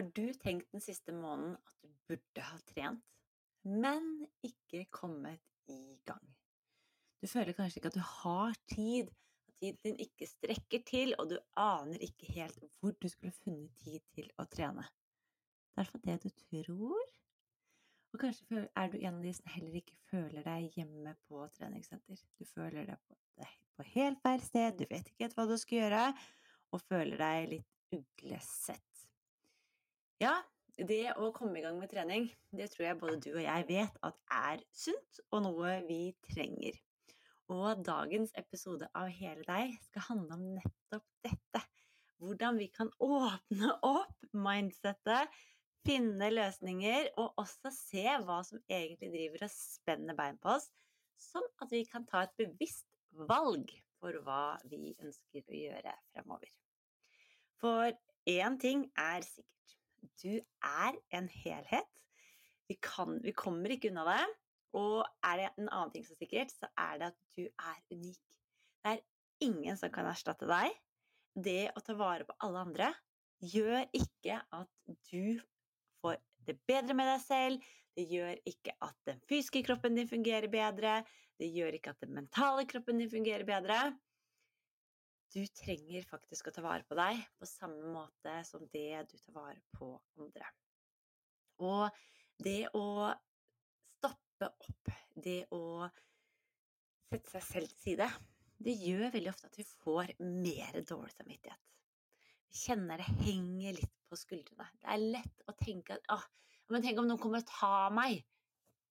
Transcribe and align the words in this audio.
Har 0.00 0.06
du 0.16 0.32
tenkt 0.32 0.70
den 0.72 0.80
siste 0.80 1.12
måneden 1.12 1.58
at 1.60 1.74
du 1.84 1.88
burde 2.08 2.44
ha 2.48 2.58
trent, 2.70 3.02
men 3.68 4.06
ikke 4.40 4.86
kommet 4.96 5.42
i 5.68 5.98
gang? 6.08 6.22
Du 7.20 7.28
føler 7.28 7.52
kanskje 7.52 7.82
ikke 7.82 7.90
at 7.92 7.98
du 7.98 8.06
har 8.06 8.56
tid, 8.72 9.10
at 9.12 9.58
tiden 9.60 9.82
din 9.84 10.00
ikke 10.00 10.30
strekker 10.30 10.80
til, 10.88 11.12
og 11.18 11.28
du 11.28 11.36
aner 11.52 12.00
ikke 12.00 12.32
helt 12.32 12.64
hvor 12.80 12.96
du 12.96 13.08
skulle 13.12 13.36
funnet 13.42 13.76
tid 13.84 14.00
til 14.16 14.32
å 14.40 14.48
trene. 14.48 14.86
Det 15.74 15.84
er 15.84 15.92
for 15.92 16.06
det 16.08 16.16
du 16.24 16.30
tror. 16.46 17.12
Og 18.14 18.24
kanskje 18.24 18.64
er 18.72 18.88
du 18.88 18.96
en 19.02 19.18
av 19.18 19.22
de 19.28 19.36
som 19.36 19.52
heller 19.52 19.82
ikke 19.82 20.00
føler 20.08 20.48
deg 20.48 20.80
hjemme 20.80 21.12
på 21.28 21.44
treningssenter. 21.58 22.24
Du 22.40 22.48
føler 22.48 22.88
deg 22.88 23.04
på, 23.04 23.20
på 23.76 23.90
helt 23.98 24.24
feil 24.24 24.48
sted, 24.48 24.80
du 24.80 24.88
vet 24.88 25.12
ikke 25.12 25.28
helt 25.28 25.36
hva 25.36 25.50
du 25.52 25.58
skal 25.60 25.82
gjøre, 25.84 26.06
og 26.72 26.88
føler 26.88 27.20
deg 27.20 27.52
litt 27.58 28.00
uglesett. 28.00 28.89
Ja, 30.20 30.34
det 30.76 31.14
å 31.16 31.30
komme 31.32 31.56
i 31.56 31.62
gang 31.64 31.78
med 31.80 31.88
trening, 31.88 32.26
det 32.52 32.66
tror 32.74 32.84
jeg 32.84 32.96
både 33.00 33.20
du 33.24 33.30
og 33.30 33.40
jeg 33.40 33.64
vet 33.70 33.94
at 34.04 34.16
er 34.36 34.62
sunt 34.76 35.20
og 35.30 35.46
noe 35.46 35.78
vi 35.86 36.10
trenger. 36.28 36.74
Og 37.48 37.80
dagens 37.86 38.34
episode 38.36 38.84
av 39.00 39.08
Hele 39.16 39.46
deg 39.46 39.72
skal 39.86 40.04
handle 40.10 40.36
om 40.36 40.42
nettopp 40.58 41.06
dette. 41.24 41.62
Hvordan 42.20 42.60
vi 42.60 42.68
kan 42.68 42.92
åpne 43.00 43.70
opp 43.88 44.28
mindsettet, 44.36 45.32
finne 45.88 46.28
løsninger 46.34 47.08
og 47.14 47.40
også 47.40 47.72
se 47.72 48.04
hva 48.26 48.42
som 48.44 48.60
egentlig 48.68 49.08
driver 49.14 49.46
og 49.46 49.54
spenner 49.54 50.18
bein 50.18 50.36
på 50.42 50.52
oss, 50.58 50.68
sånn 51.16 51.48
at 51.64 51.72
vi 51.72 51.80
kan 51.88 52.04
ta 52.04 52.26
et 52.26 52.36
bevisst 52.36 52.84
valg 53.24 53.72
for 53.96 54.20
hva 54.26 54.58
vi 54.68 54.92
ønsker 55.00 55.48
å 55.48 55.62
gjøre 55.62 55.96
fremover. 56.12 56.52
For 57.56 57.96
én 58.28 58.60
ting 58.60 58.84
er 59.00 59.24
sikkert 59.24 59.59
du 60.22 60.38
er 60.38 60.98
en 61.16 61.28
helhet. 61.32 62.00
Vi, 62.70 62.76
kan, 62.82 63.18
vi 63.24 63.34
kommer 63.36 63.72
ikke 63.74 63.90
unna 63.90 64.06
det. 64.08 64.22
Og 64.78 65.02
er 65.26 65.40
det 65.40 65.48
en 65.58 65.68
annen 65.68 65.92
ting 65.94 66.04
som 66.06 66.14
er 66.14 66.22
sikkert, 66.22 66.52
så 66.54 66.68
er 66.78 67.00
det 67.00 67.10
at 67.10 67.18
du 67.34 67.42
er 67.48 67.78
unik. 67.90 68.20
Det 68.80 68.92
er 68.92 69.00
ingen 69.42 69.78
som 69.78 69.90
kan 69.92 70.08
erstatte 70.10 70.46
deg. 70.50 70.76
Det 71.34 71.70
å 71.74 71.82
ta 71.84 71.96
vare 71.98 72.26
på 72.28 72.36
alle 72.46 72.62
andre 72.66 72.90
gjør 73.40 73.86
ikke 73.96 74.36
at 74.52 74.70
du 75.10 75.40
får 76.00 76.20
det 76.46 76.56
bedre 76.68 76.96
med 76.96 77.08
deg 77.08 77.22
selv, 77.24 77.70
det 77.96 78.06
gjør 78.10 78.38
ikke 78.48 78.74
at 78.84 78.96
den 79.08 79.18
fysiske 79.28 79.62
kroppen 79.66 79.96
din 79.98 80.08
fungerer 80.08 80.50
bedre, 80.52 81.00
det 81.40 81.48
gjør 81.50 81.76
ikke 81.76 81.94
at 81.94 82.04
den 82.04 82.14
mentale 82.16 82.66
kroppen 82.68 83.00
din 83.00 83.10
fungerer 83.12 83.46
bedre 83.48 83.80
du 85.30 85.40
trenger 85.54 86.06
faktisk 86.08 86.48
å 86.48 86.54
ta 86.54 86.64
vare 86.64 86.86
på 86.86 86.96
deg 86.98 87.20
på 87.38 87.48
samme 87.48 87.92
måte 87.94 88.32
som 88.48 88.64
det 88.72 89.04
du 89.10 89.16
tar 89.18 89.36
vare 89.36 89.60
på 89.76 89.92
andre. 90.18 90.48
Og 91.62 92.00
det 92.40 92.70
å 92.74 93.12
stoppe 93.98 94.50
opp, 94.50 94.92
det 95.14 95.44
å 95.54 95.62
sette 97.10 97.36
seg 97.36 97.46
selv 97.46 97.72
til 97.74 97.82
side, 97.84 98.10
det 98.60 98.76
gjør 98.76 99.14
veldig 99.14 99.32
ofte 99.32 99.48
at 99.48 99.58
vi 99.60 99.66
får 99.84 100.14
mer 100.24 100.80
dårlig 100.82 101.14
samvittighet. 101.14 101.66
Vi 102.50 102.58
kjenner 102.64 103.00
det 103.00 103.08
henger 103.22 103.78
litt 103.78 103.96
på 104.10 104.18
skuldrene. 104.18 104.66
Det 104.82 104.90
er 104.90 105.08
lett 105.16 105.46
å 105.46 105.54
tenke 105.56 106.00
at 106.10 106.28
men 106.70 106.84
tenk 106.84 107.00
om 107.02 107.08
noen 107.08 107.18
kommer 107.18 107.42
og 107.42 107.48
tar 107.50 107.90
meg, 107.94 108.20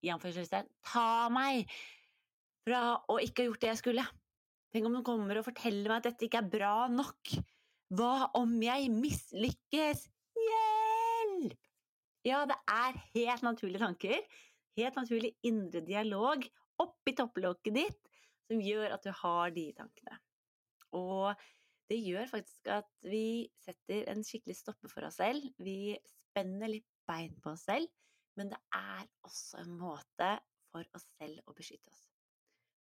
i 0.04 0.12
ta 0.12 1.30
meg 1.32 1.72
fra 2.68 2.82
å 3.08 3.16
ikke 3.24 3.44
ha 3.44 3.48
gjort 3.48 3.62
det 3.64 3.70
jeg 3.72 3.80
skulle. 3.80 4.06
Tenk 4.70 4.86
om 4.86 4.94
noen 4.94 5.06
kommer 5.06 5.40
og 5.40 5.48
forteller 5.48 5.90
meg 5.90 6.02
at 6.02 6.12
dette 6.12 6.28
ikke 6.28 6.44
er 6.44 6.52
bra 6.52 6.74
nok. 6.94 7.34
Hva 7.98 8.30
om 8.38 8.52
jeg 8.62 8.92
mislykkes? 8.94 10.04
Hjelp! 10.38 11.58
Ja, 12.28 12.44
det 12.46 12.58
er 12.70 13.00
helt 13.16 13.46
naturlige 13.46 13.82
tanker, 13.82 14.20
helt 14.78 14.98
naturlig 15.00 15.32
indre 15.48 15.82
dialog 15.88 16.44
oppi 16.84 17.16
topplokket 17.18 17.76
ditt 17.80 18.12
som 18.50 18.62
gjør 18.62 18.94
at 18.94 19.06
du 19.06 19.10
har 19.24 19.56
de 19.56 19.66
tankene. 19.78 20.20
Og 20.98 21.34
det 21.90 21.98
gjør 22.06 22.30
faktisk 22.30 22.70
at 22.74 22.90
vi 23.10 23.50
setter 23.66 24.12
en 24.12 24.22
skikkelig 24.26 24.60
stopper 24.60 24.92
for 24.92 25.08
oss 25.08 25.18
selv. 25.22 25.46
Vi 25.58 25.98
spenner 26.12 26.70
litt 26.70 26.88
bein 27.10 27.34
på 27.42 27.56
oss 27.56 27.66
selv, 27.70 27.90
men 28.38 28.54
det 28.54 28.62
er 28.78 29.08
også 29.26 29.64
en 29.64 29.74
måte 29.80 30.36
for 30.70 30.86
oss 30.94 31.10
selv 31.18 31.42
å 31.50 31.58
beskytte 31.58 31.90
oss. 31.90 32.06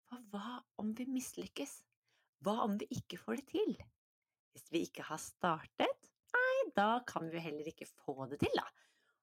For 0.10 0.26
hva 0.34 0.60
om 0.82 0.92
vi 0.98 1.06
mislykkes? 1.06 1.74
Hva 2.42 2.64
om 2.66 2.78
vi 2.82 2.88
ikke 2.96 3.20
får 3.22 3.42
det 3.42 3.48
til? 3.52 3.74
Hvis 4.56 4.70
vi 4.74 4.84
ikke 4.88 5.06
har 5.06 5.20
startet? 5.22 6.10
Nei, 6.34 6.56
da 6.78 7.04
kan 7.08 7.28
vi 7.30 7.38
jo 7.38 7.44
heller 7.44 7.70
ikke 7.70 7.88
få 7.90 8.26
det 8.32 8.40
til, 8.42 8.56
da. 8.58 8.66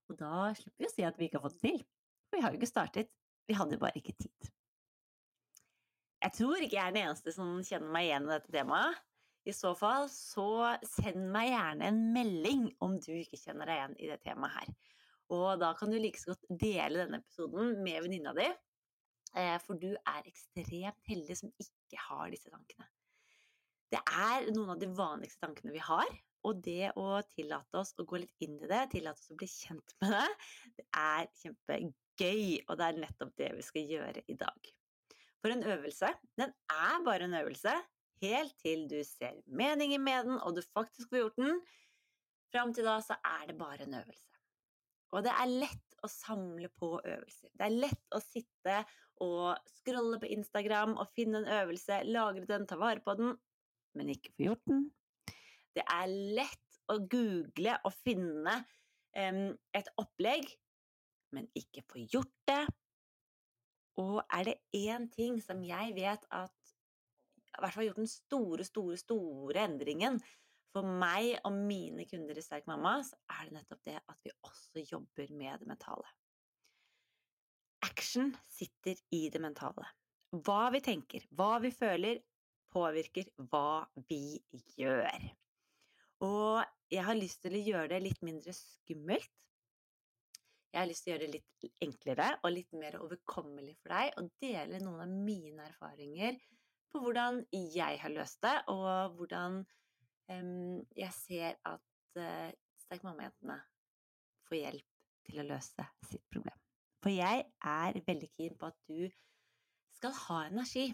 Og 0.07 0.19
da 0.21 0.53
slipper 0.55 0.85
vi 0.85 0.91
å 0.91 0.93
si 0.95 1.07
at 1.07 1.19
vi 1.19 1.27
ikke 1.27 1.41
har 1.41 1.49
fått 1.49 1.59
det 1.59 1.73
til. 1.73 1.83
For 2.27 2.39
vi 2.39 2.45
har 2.45 2.55
jo 2.55 2.61
ikke 2.61 2.71
startet, 2.71 3.11
vi 3.51 3.57
hadde 3.59 3.81
bare 3.83 3.99
ikke 3.99 4.15
tid. 4.21 4.53
Jeg 6.23 6.35
tror 6.39 6.63
ikke 6.63 6.79
jeg 6.79 6.83
er 6.85 6.95
den 6.95 7.09
eneste 7.09 7.35
som 7.35 7.59
kjenner 7.67 7.93
meg 7.95 8.09
igjen 8.09 8.29
i 8.29 8.35
dette 8.35 8.55
temaet. 8.55 9.03
I 9.47 9.55
så 9.55 9.71
fall, 9.79 10.09
så 10.11 10.75
send 10.83 11.29
meg 11.31 11.53
gjerne 11.53 11.87
en 11.87 11.99
melding 12.15 12.65
om 12.83 12.97
du 12.99 13.13
ikke 13.15 13.39
kjenner 13.39 13.71
deg 13.71 13.79
igjen 13.79 13.99
i 14.03 14.09
det 14.11 14.17
temaet 14.25 14.57
her. 14.59 14.73
Og 15.35 15.61
da 15.63 15.73
kan 15.79 15.91
du 15.91 15.99
like 15.99 16.19
så 16.19 16.33
godt 16.33 16.49
dele 16.63 17.05
denne 17.05 17.21
episoden 17.23 17.77
med 17.83 18.03
venninna 18.07 18.35
di, 18.35 18.47
for 19.65 19.79
du 19.81 19.91
er 19.95 20.29
ekstremt 20.29 21.11
heldig 21.11 21.37
som 21.39 21.51
ikke 21.61 22.01
har 22.09 22.31
disse 22.33 22.53
tankene. 22.53 22.87
Det 23.93 24.01
er 24.03 24.49
noen 24.55 24.73
av 24.75 24.81
de 24.81 24.89
vanligste 24.91 25.45
tankene 25.45 25.75
vi 25.75 25.83
har, 25.85 26.09
og 26.47 26.63
det 26.63 26.93
å 26.99 27.21
tillate 27.35 27.81
oss 27.81 27.93
å 27.99 28.07
gå 28.07 28.21
litt 28.23 28.47
inn 28.47 28.57
i 28.59 28.71
det, 28.71 28.83
tillate 28.93 29.21
oss 29.21 29.35
å 29.35 29.39
bli 29.39 29.49
kjent 29.51 29.95
med 30.03 30.15
det, 30.15 30.27
det 30.79 30.87
er 31.03 31.29
kjempegøy, 31.43 32.47
og 32.67 32.75
det 32.79 32.89
er 32.89 33.01
nettopp 33.03 33.33
det 33.39 33.53
vi 33.59 33.67
skal 33.67 33.93
gjøre 33.95 34.25
i 34.27 34.39
dag. 34.39 34.73
For 35.43 35.55
en 35.55 35.67
øvelse, 35.67 36.11
den 36.39 36.55
er 36.73 37.03
bare 37.07 37.29
en 37.29 37.39
øvelse 37.39 37.75
helt 38.23 38.55
til 38.63 38.87
du 38.91 38.99
ser 39.07 39.37
meningen 39.47 40.03
med 40.03 40.31
den, 40.31 40.39
og 40.41 40.57
du 40.57 40.63
faktisk 40.65 41.13
får 41.13 41.23
gjort 41.23 41.43
den. 41.43 41.61
Fram 42.55 42.73
til 42.75 42.87
da 42.89 42.99
så 43.05 43.19
er 43.21 43.51
det 43.51 43.59
bare 43.59 43.85
en 43.85 43.99
øvelse. 44.01 44.41
Og 45.15 45.23
det 45.27 45.35
er 45.35 45.51
lett 45.51 45.99
å 46.05 46.11
samle 46.11 46.71
på 46.79 46.97
øvelser. 46.99 47.51
Det 47.55 47.67
er 47.67 47.79
lett 47.85 48.17
å 48.17 48.21
sitte 48.23 48.81
og 49.25 49.57
scrolle 49.79 50.19
på 50.21 50.29
Instagram 50.35 50.97
og 51.01 51.09
finne 51.17 51.41
en 51.41 51.51
øvelse, 51.63 52.03
lagre 52.05 52.47
den, 52.49 52.67
ta 52.69 52.79
vare 52.81 53.03
på 53.05 53.15
den, 53.19 53.35
men 53.97 54.13
ikke 54.13 54.33
få 54.37 54.49
gjort 54.51 54.65
den. 54.69 54.87
Det 55.77 55.85
er 55.85 56.13
lett 56.39 56.81
å 56.93 56.99
google 57.03 57.77
og 57.85 57.95
finne 58.05 58.55
um, 59.17 59.51
et 59.77 59.89
opplegg, 60.01 60.49
men 61.35 61.49
ikke 61.59 61.85
få 61.89 62.05
gjort 62.05 62.35
det. 62.49 62.63
Og 64.01 64.21
er 64.29 64.51
det 64.51 64.57
én 64.77 65.09
ting 65.13 65.41
som 65.41 65.63
jeg 65.65 65.97
vet 65.97 66.25
at 66.37 66.75
i 67.57 67.63
hvert 67.63 67.73
fall 67.73 67.87
gjort 67.89 68.03
den 68.03 68.11
store, 68.11 68.65
store, 68.69 68.99
store 69.01 69.63
endringen 69.65 70.21
for 70.77 70.85
meg 70.85 71.39
og 71.49 71.57
mine 71.57 72.05
kunder 72.09 72.37
i 72.37 72.45
Sterk 72.45 72.67
mamma, 72.69 72.99
så 73.07 73.17
er 73.33 73.49
det 73.49 73.57
nettopp 73.57 73.85
det 73.87 73.97
at 73.97 74.19
vi 74.25 74.35
også 74.45 74.85
jobber 74.85 75.33
med 75.33 75.63
det 75.63 75.71
mentale. 75.71 76.11
Action 77.87 78.33
sitter 78.51 78.99
i 79.15 79.29
det 79.31 79.41
mentale. 79.43 79.87
Hva 80.35 80.67
vi 80.75 80.83
tenker, 80.85 81.25
hva 81.39 81.57
vi 81.63 81.71
føler, 81.75 82.21
påvirker 82.75 83.31
hva 83.51 83.87
vi 84.09 84.39
gjør. 84.77 85.27
Og 86.27 86.65
jeg 86.93 87.05
har 87.07 87.19
lyst 87.19 87.43
til 87.45 87.57
å 87.57 87.63
gjøre 87.71 87.91
det 87.95 88.03
litt 88.09 88.23
mindre 88.27 88.55
skummelt. 88.57 89.31
Jeg 90.73 90.83
har 90.83 90.91
lyst 90.91 91.07
til 91.07 91.13
å 91.13 91.15
gjøre 91.15 91.29
det 91.29 91.39
litt 91.39 91.81
enklere 91.87 92.29
og 92.43 92.53
litt 92.53 92.75
mer 92.77 92.99
overkommelig 93.01 93.79
for 93.81 93.95
deg, 93.95 94.13
og 94.21 94.35
dele 94.43 94.83
noen 94.83 95.07
av 95.07 95.15
mine 95.31 95.71
erfaringer 95.71 96.37
på 96.93 97.01
hvordan 97.01 97.41
jeg 97.53 98.03
har 98.03 98.13
løst 98.13 98.43
det, 98.45 98.57
og 98.73 99.17
hvordan 99.17 99.63
jeg 100.27 101.13
ser 101.15 101.57
at 101.65 102.21
uh, 102.21 102.51
Sterk 102.87 103.03
mamma-jentene 103.07 103.57
får 104.47 104.61
hjelp 104.61 104.93
til 105.27 105.43
å 105.43 105.49
løse 105.49 105.87
sitt 106.07 106.23
problem. 106.31 106.66
For 107.07 107.15
jeg 107.15 107.45
er 107.63 107.97
veldig 108.03 108.27
keen 108.35 108.55
på 108.59 108.67
at 108.67 108.79
du 108.91 109.05
skal 109.95 110.15
ha 110.25 110.41
energi. 110.49 110.89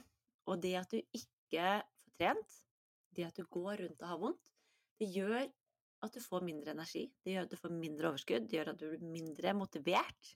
Og 0.45 0.59
det 0.61 0.75
at 0.77 0.93
du 0.93 0.99
ikke 1.01 1.63
får 1.81 2.13
trent, 2.21 2.57
det 3.17 3.25
at 3.31 3.41
du 3.41 3.47
går 3.49 3.81
rundt 3.81 4.05
og 4.05 4.11
har 4.11 4.21
vondt, 4.21 4.51
det 5.01 5.09
gjør 5.15 5.47
at 6.05 6.13
du 6.13 6.21
får 6.21 6.45
mindre 6.45 6.77
energi. 6.77 7.07
Det 7.25 7.33
gjør 7.33 7.49
at 7.49 7.55
du 7.55 7.61
får 7.63 7.75
mindre 7.79 8.11
overskudd, 8.11 8.45
det 8.45 8.59
gjør 8.59 8.75
at 8.75 8.83
du 8.83 8.87
blir 8.91 9.09
mindre 9.15 9.57
motivert. 9.57 10.35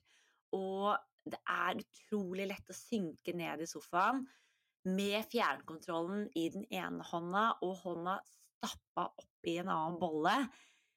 Og 0.57 0.97
det 1.29 1.43
er 1.45 1.85
utrolig 1.85 2.49
lett 2.49 2.73
å 2.73 2.81
synke 2.81 3.37
ned 3.37 3.61
i 3.61 3.69
sofaen 3.69 4.25
med 4.89 5.29
fjernkontrollen 5.29 6.25
i 6.41 6.49
den 6.57 6.65
ene 6.73 7.05
hånda 7.05 7.49
og 7.61 7.81
hånda 7.83 8.17
stappa 8.33 9.11
oppi 9.13 9.59
en 9.61 9.69
annen 9.69 10.01
bolle, 10.01 10.39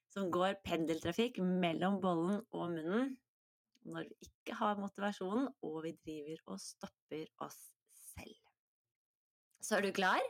som 0.09 0.33
går 0.33 0.63
pendeltrafikk 0.65 1.45
mellom 1.45 2.01
bollen 2.01 2.41
og 2.49 2.71
munnen 2.79 3.19
når 3.89 4.09
vi 4.09 4.29
ikke 4.29 4.57
har 4.59 4.81
motivasjonen, 4.81 5.49
og 5.67 5.81
vi 5.87 5.95
driver 6.05 6.43
og 6.53 6.61
stopper 6.63 7.25
oss 7.47 7.59
selv. 8.11 8.37
Så 9.61 9.79
er 9.79 9.87
du 9.87 9.93
klar? 9.97 10.21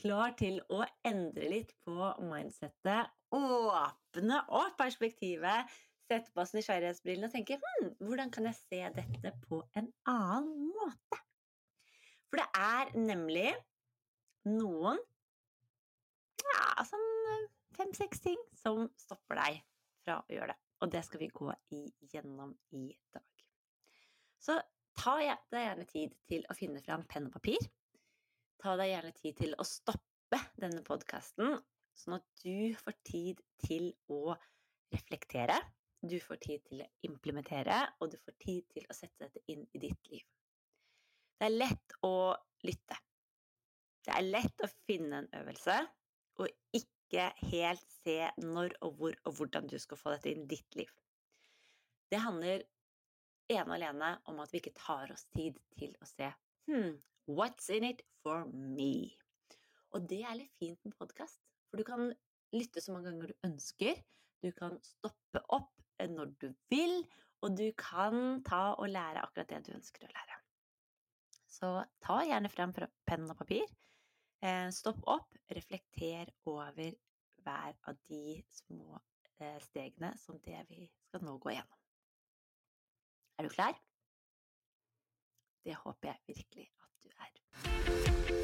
Klar 0.00 0.34
til 0.38 0.58
å 0.72 0.82
endre 1.06 1.48
litt 1.52 1.74
på 1.86 2.12
mindsettet, 2.26 3.12
åpne 3.32 4.40
opp 4.52 4.76
perspektivet, 4.80 5.70
sette 6.08 6.32
på 6.34 6.42
oss 6.42 6.52
nysgjerrighetsbrillene 6.56 7.28
og 7.28 7.34
tenke 7.34 7.58
hm, 7.62 7.92
hvordan 8.02 8.32
kan 8.34 8.48
jeg 8.50 8.58
se 8.58 8.80
dette 8.96 9.34
på 9.46 9.62
en 9.78 9.88
annen 10.10 10.72
måte? 10.74 11.20
For 12.28 12.40
det 12.40 12.48
er 12.58 12.92
nemlig 12.96 13.52
noen 14.48 14.98
ja, 16.42 16.84
sånn 16.88 17.48
fem-seks 17.76 18.24
ting 18.24 18.40
som 18.58 18.86
stopper 19.00 19.38
deg 19.38 19.62
fra 20.02 20.18
å 20.20 20.32
gjøre 20.32 20.52
det. 20.52 20.61
Og 20.82 20.90
det 20.90 21.04
skal 21.06 21.22
vi 21.22 21.30
gå 21.30 21.50
igjennom 21.70 22.54
i 22.74 22.88
dag. 23.14 23.44
Så 24.42 24.56
ta 24.98 25.14
deg 25.18 25.62
gjerne 25.62 25.86
tid 25.90 26.16
til 26.28 26.46
å 26.50 26.56
finne 26.58 26.82
fram 26.82 27.04
penn 27.10 27.28
og 27.28 27.36
papir. 27.36 27.62
Ta 28.62 28.74
deg 28.78 28.90
gjerne 28.90 29.12
tid 29.18 29.38
til 29.38 29.54
å 29.58 29.66
stoppe 29.66 30.40
denne 30.58 30.82
podkasten, 30.86 31.54
sånn 31.98 32.16
at 32.18 32.26
du 32.42 32.74
får 32.80 32.98
tid 33.06 33.40
til 33.62 33.92
å 34.10 34.34
reflektere. 34.92 35.58
Du 36.02 36.16
får 36.18 36.40
tid 36.42 36.64
til 36.66 36.82
å 36.82 36.88
implementere, 37.06 37.78
og 38.02 38.10
du 38.10 38.18
får 38.18 38.34
tid 38.42 38.66
til 38.74 38.86
å 38.90 38.96
sette 38.96 39.28
dette 39.28 39.42
inn 39.52 39.62
i 39.70 39.82
ditt 39.82 40.10
liv. 40.10 40.24
Det 41.38 41.46
er 41.46 41.54
lett 41.54 41.94
å 42.06 42.14
lytte. 42.66 42.98
Det 44.02 44.14
er 44.16 44.26
lett 44.26 44.64
å 44.66 44.70
finne 44.86 45.22
en 45.22 45.30
øvelse 45.38 45.76
og 46.42 46.50
ikke 46.74 47.01
helt 47.20 47.84
se 48.02 48.18
når 48.40 48.76
og 48.80 48.98
hvor 48.98 49.16
og 49.28 49.36
hvordan 49.36 49.68
du 49.68 49.78
skal 49.78 50.00
få 50.00 50.14
dette 50.14 50.32
inn 50.32 50.44
i 50.44 50.50
ditt 50.54 50.78
liv. 50.78 50.90
Det 52.12 52.20
handler 52.20 52.64
ene 53.52 53.66
og 53.68 53.76
alene 53.76 54.12
om 54.30 54.40
at 54.42 54.52
vi 54.52 54.60
ikke 54.62 54.76
tar 54.78 55.12
oss 55.12 55.26
tid 55.34 55.58
til 55.78 55.94
å 56.00 56.08
se 56.08 56.30
hmm, 56.68 56.96
what's 57.28 57.68
in 57.72 57.84
it 57.88 58.02
for 58.22 58.46
me? 58.52 59.12
Og 59.92 60.08
det 60.08 60.22
er 60.24 60.38
litt 60.38 60.54
fint 60.60 60.80
med 60.86 60.96
podkast, 60.96 61.40
for 61.68 61.80
du 61.80 61.84
kan 61.84 62.12
lytte 62.56 62.80
så 62.80 62.94
mange 62.94 63.10
ganger 63.10 63.32
du 63.32 63.48
ønsker. 63.48 63.98
Du 64.42 64.50
kan 64.56 64.78
stoppe 64.84 65.42
opp 65.52 65.70
når 66.02 66.32
du 66.40 66.48
vil, 66.72 67.02
og 67.44 67.56
du 67.58 67.68
kan 67.78 68.40
ta 68.46 68.72
og 68.74 68.88
lære 68.90 69.22
akkurat 69.22 69.52
det 69.52 69.60
du 69.68 69.74
ønsker 69.76 70.06
å 70.06 70.10
lære. 70.10 70.38
Så 71.52 71.70
ta 72.02 72.22
gjerne 72.26 72.50
frem 72.50 72.72
penn 72.74 73.28
og 73.30 73.38
papir. 73.38 73.68
Eh, 74.42 74.70
stopp 74.74 74.98
opp, 75.06 75.36
reflekter 75.54 76.32
over 76.50 76.94
hver 77.44 77.76
av 77.86 78.00
de 78.08 78.42
små 78.50 78.98
eh, 79.38 79.60
stegene 79.62 80.10
som 80.18 80.40
det 80.42 80.64
vi 80.68 80.88
skal 81.06 81.22
nå 81.22 81.36
gå 81.38 81.54
gjennom. 81.54 81.80
Er 83.38 83.46
du 83.46 83.54
klar? 83.54 83.78
Det 85.62 85.78
håper 85.84 86.10
jeg 86.10 86.34
virkelig 86.34 86.70
at 86.82 87.06
du 87.06 87.10
er. 87.22 88.41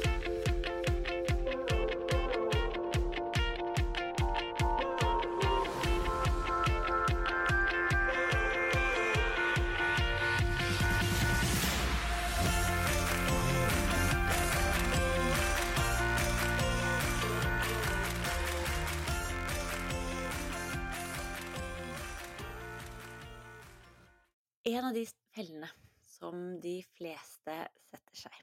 En 24.69 24.85
av 24.85 24.93
de 24.93 25.01
fellene 25.33 25.67
som 26.05 26.35
de 26.61 26.75
fleste 26.93 27.53
setter 27.87 28.19
seg, 28.19 28.35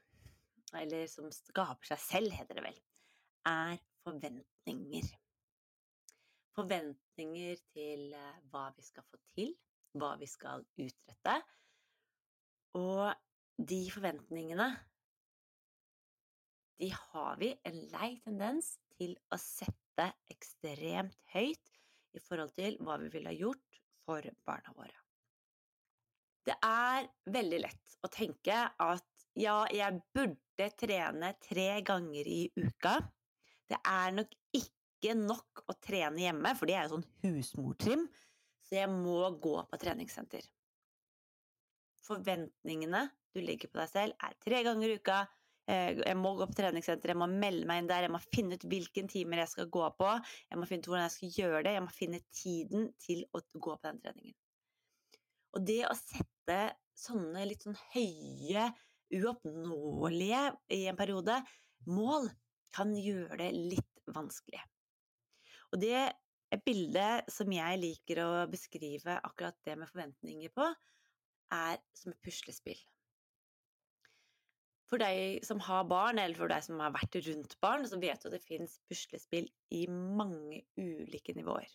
eller 0.81 1.05
som 1.11 1.29
skaper 1.31 1.93
seg 1.93 2.01
selv, 2.03 2.35
heter 2.35 2.59
det 2.59 2.65
vel, 2.65 2.81
er 3.47 3.77
forventninger. 4.03 5.13
Forventninger 6.57 7.63
til 7.77 8.17
eh, 8.17 8.43
hva 8.51 8.65
vi 8.75 8.83
skal 8.89 9.07
få 9.07 9.21
til, 9.37 9.55
hva 9.95 10.17
vi 10.19 10.27
skal 10.31 10.67
utrette. 10.83 11.37
Og 12.81 13.07
de 13.71 13.81
forventningene 13.95 14.71
de 16.83 16.91
har 16.93 17.39
vi 17.41 17.55
en 17.71 17.83
lei 17.95 18.13
tendens 18.27 18.75
til 18.99 19.15
å 19.31 19.39
sette 19.41 20.11
ekstremt 20.33 21.23
høyt 21.37 21.75
i 22.17 22.29
forhold 22.29 22.57
til 22.59 22.81
hva 22.83 22.99
vi 23.05 23.15
ville 23.15 23.31
ha 23.31 23.45
gjort 23.47 23.85
for 24.03 24.35
barna 24.49 24.75
våre. 24.75 25.06
Det 26.47 26.55
er 26.63 27.07
veldig 27.35 27.59
lett 27.65 27.97
å 28.07 28.11
tenke 28.13 28.57
at 28.71 29.07
ja, 29.37 29.65
jeg 29.75 30.01
burde 30.17 30.69
trene 30.79 31.33
tre 31.43 31.69
ganger 31.85 32.29
i 32.31 32.43
uka. 32.57 32.97
Det 33.67 33.79
er 33.83 34.15
nok 34.15 34.33
ikke 34.55 35.17
nok 35.19 35.65
å 35.67 35.75
trene 35.83 36.23
hjemme, 36.23 36.55
for 36.57 36.71
det 36.71 36.77
er 36.79 36.87
jo 36.87 36.97
sånn 36.97 37.09
husmortrim, 37.27 38.07
så 38.65 38.79
jeg 38.79 38.93
må 38.93 39.19
gå 39.43 39.57
på 39.69 39.81
treningssenter. 39.83 40.47
Forventningene 42.07 43.09
du 43.35 43.43
legger 43.43 43.69
på 43.73 43.83
deg 43.83 43.91
selv, 43.91 44.17
er 44.23 44.39
tre 44.41 44.63
ganger 44.65 44.95
i 44.95 44.97
uka. 45.01 45.19
Eh, 45.67 45.99
jeg 45.99 46.17
må 46.17 46.37
gå 46.39 46.47
på 46.47 46.57
treningssenter, 46.63 47.11
jeg 47.13 47.19
må 47.19 47.27
melde 47.29 47.67
meg 47.69 47.83
inn 47.83 47.91
der, 47.91 48.07
jeg 48.07 48.15
må 48.15 48.23
finne 48.31 48.55
ut 48.55 48.67
hvilken 48.71 49.11
timer 49.11 49.43
jeg 49.43 49.53
skal 49.57 49.71
gå 49.75 49.85
på, 49.99 50.15
jeg 50.47 50.63
må 50.63 50.71
finne 50.71 50.87
ut 50.87 50.91
hvordan 50.93 51.09
jeg 51.09 51.17
skal 51.19 51.39
gjøre 51.43 51.63
det, 51.67 51.77
jeg 51.77 51.85
må 51.85 51.95
finne 51.99 52.25
tiden 52.31 52.91
til 53.03 53.27
å 53.35 53.43
gå 53.43 53.75
på 53.75 53.83
den 53.91 54.05
treningen. 54.07 54.39
Og 55.57 55.65
det 55.65 55.83
å 55.89 55.95
sette 55.97 56.59
sånne 56.97 57.47
litt 57.49 57.65
sånn 57.65 57.79
høye, 57.95 58.69
uoppnåelige 59.17 60.43
i 60.75 60.83
en 60.91 60.99
periode 60.99 61.39
mål 61.89 62.29
kan 62.77 62.93
gjøre 62.99 63.39
det 63.41 63.51
litt 63.55 64.03
vanskelig. 64.13 64.61
Og 65.73 65.81
det 65.81 66.01
et 66.55 66.63
bilde 66.67 67.07
som 67.33 67.51
jeg 67.51 67.79
liker 67.83 68.21
å 68.23 68.29
beskrive 68.51 69.17
akkurat 69.27 69.57
det 69.67 69.79
med 69.81 69.91
forventninger 69.91 70.53
på, 70.55 70.69
er 71.55 71.81
som 71.97 72.13
et 72.13 72.21
puslespill. 72.23 72.79
For 74.87 75.03
deg 75.03 75.43
som 75.47 75.59
har 75.67 75.89
barn, 75.91 76.21
eller 76.23 76.39
for 76.39 76.51
deg 76.51 76.63
som 76.63 76.79
har 76.83 76.93
vært 76.95 77.19
rundt 77.27 77.57
barn, 77.63 77.87
så 77.91 77.99
vet 77.99 78.23
du 78.23 78.29
at 78.29 78.37
det 78.37 78.45
fins 78.45 78.77
puslespill 78.87 79.49
i 79.75 79.87
mange 79.91 80.63
ulike 80.79 81.35
nivåer. 81.35 81.67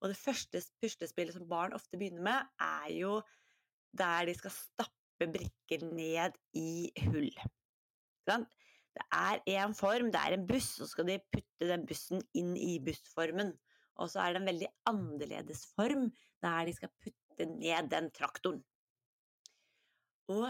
Og 0.00 0.12
det 0.12 0.18
første 0.18 0.62
puslespillet 0.80 1.36
som 1.36 1.48
barn 1.48 1.76
ofte 1.76 1.98
begynner 2.00 2.24
med, 2.24 2.50
er 2.64 2.88
jo 2.96 3.18
der 3.96 4.28
de 4.28 4.36
skal 4.38 4.54
stappe 4.54 5.28
brikker 5.34 5.84
ned 5.92 6.36
i 6.56 6.88
hull. 7.04 7.32
Det 8.30 9.04
er 9.14 9.42
én 9.50 9.74
form, 9.76 10.08
det 10.12 10.20
er 10.20 10.36
en 10.36 10.46
buss, 10.48 10.72
så 10.80 10.88
skal 10.88 11.08
de 11.08 11.18
putte 11.32 11.68
den 11.68 11.84
bussen 11.88 12.22
inn 12.36 12.54
i 12.56 12.78
bussformen. 12.82 13.52
Og 14.00 14.10
så 14.10 14.22
er 14.22 14.32
det 14.32 14.40
en 14.40 14.50
veldig 14.50 14.70
annerledes 14.88 15.66
form 15.76 16.08
der 16.40 16.64
de 16.66 16.74
skal 16.76 16.92
putte 17.02 17.46
ned 17.50 17.90
den 17.92 18.08
traktoren. 18.16 18.62
Og 20.30 20.48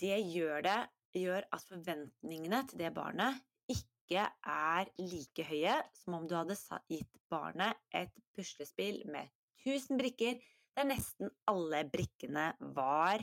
det 0.00 0.18
gjør, 0.32 0.64
det, 0.64 0.80
gjør 1.18 1.46
at 1.52 1.64
forventningene 1.68 2.62
til 2.70 2.82
det 2.82 2.92
barnet 2.96 3.40
ikke 3.70 3.99
er 4.18 4.88
like 4.98 5.44
høye 5.46 5.76
som 5.94 6.16
om 6.18 6.26
du 6.26 6.34
hadde 6.34 6.56
gitt 6.90 7.20
barnet 7.30 7.78
et 7.94 8.12
puslespill 8.34 9.04
med 9.10 9.30
1000 9.62 10.00
brikker 10.00 10.40
der 10.76 10.88
nesten 10.88 11.30
alle 11.50 11.84
brikkene 11.92 12.50
var 12.74 13.22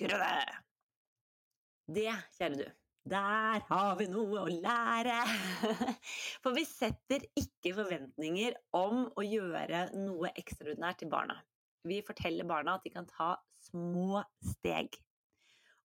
grønne. 0.00 0.62
Det, 1.86 2.10
kjære 2.34 2.58
du, 2.58 2.66
der 3.06 3.62
har 3.68 3.92
vi 4.00 4.08
noe 4.10 4.42
å 4.42 4.50
lære! 4.50 5.18
For 6.42 6.56
vi 6.56 6.64
setter 6.66 7.22
ikke 7.38 7.76
forventninger 7.76 8.56
om 8.74 9.04
å 9.14 9.26
gjøre 9.26 9.84
noe 9.94 10.32
ekstraordinært 10.34 11.04
til 11.04 11.12
barna. 11.12 11.38
Vi 11.86 12.00
forteller 12.06 12.48
barna 12.48 12.74
at 12.78 12.86
de 12.86 12.90
kan 12.90 13.06
ta 13.06 13.36
små 13.68 14.24
steg. 14.42 14.98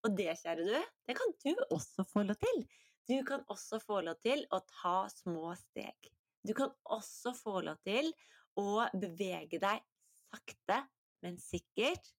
Og 0.02 0.16
det, 0.18 0.32
kjære 0.40 0.66
du, 0.66 0.74
det 1.06 1.14
kan 1.18 1.36
du 1.44 1.52
også 1.70 2.02
få 2.10 2.24
lov 2.26 2.40
til. 2.42 2.64
Du 3.10 3.18
kan 3.26 3.42
også 3.50 3.80
få 3.82 4.00
lov 4.06 4.20
til 4.22 4.44
å 4.54 4.60
ta 4.68 4.96
små 5.10 5.52
steg. 5.58 6.10
Du 6.46 6.54
kan 6.58 6.70
også 6.90 7.34
få 7.38 7.60
lov 7.66 7.80
til 7.86 8.10
å 8.58 8.84
bevege 8.94 9.58
deg 9.62 9.82
sakte, 10.32 10.82
men 11.24 11.38
sikkert. 11.42 12.12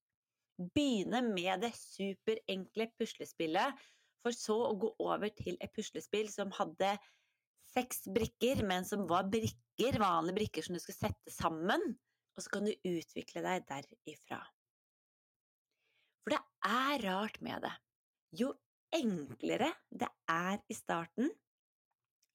Begynne 0.75 1.23
med 1.25 1.63
det 1.65 1.73
superenkle 1.75 2.87
puslespillet, 2.99 3.79
for 4.23 4.35
så 4.35 4.55
å 4.69 4.75
gå 4.79 4.93
over 5.03 5.31
til 5.35 5.57
et 5.59 5.73
puslespill 5.75 6.29
som 6.31 6.53
hadde 6.55 6.93
seks 7.73 8.05
brikker, 8.13 8.61
men 8.67 8.85
som 8.87 9.07
var 9.09 9.27
brikker, 9.33 9.97
vanlige 9.99 10.37
brikker 10.37 10.67
som 10.67 10.77
du 10.77 10.81
skulle 10.83 10.99
sette 10.99 11.33
sammen. 11.33 11.95
Og 12.33 12.45
så 12.45 12.53
kan 12.53 12.67
du 12.67 12.71
utvikle 12.73 13.43
deg 13.45 13.65
derifra. 13.69 14.39
For 16.23 16.35
det 16.35 16.39
er 16.69 17.03
rart 17.03 17.41
med 17.43 17.65
det. 17.65 17.73
Jo 18.39 18.53
enklere 18.93 19.71
det 19.91 20.09
er 20.29 20.59
i 20.69 20.77
starten, 20.77 21.29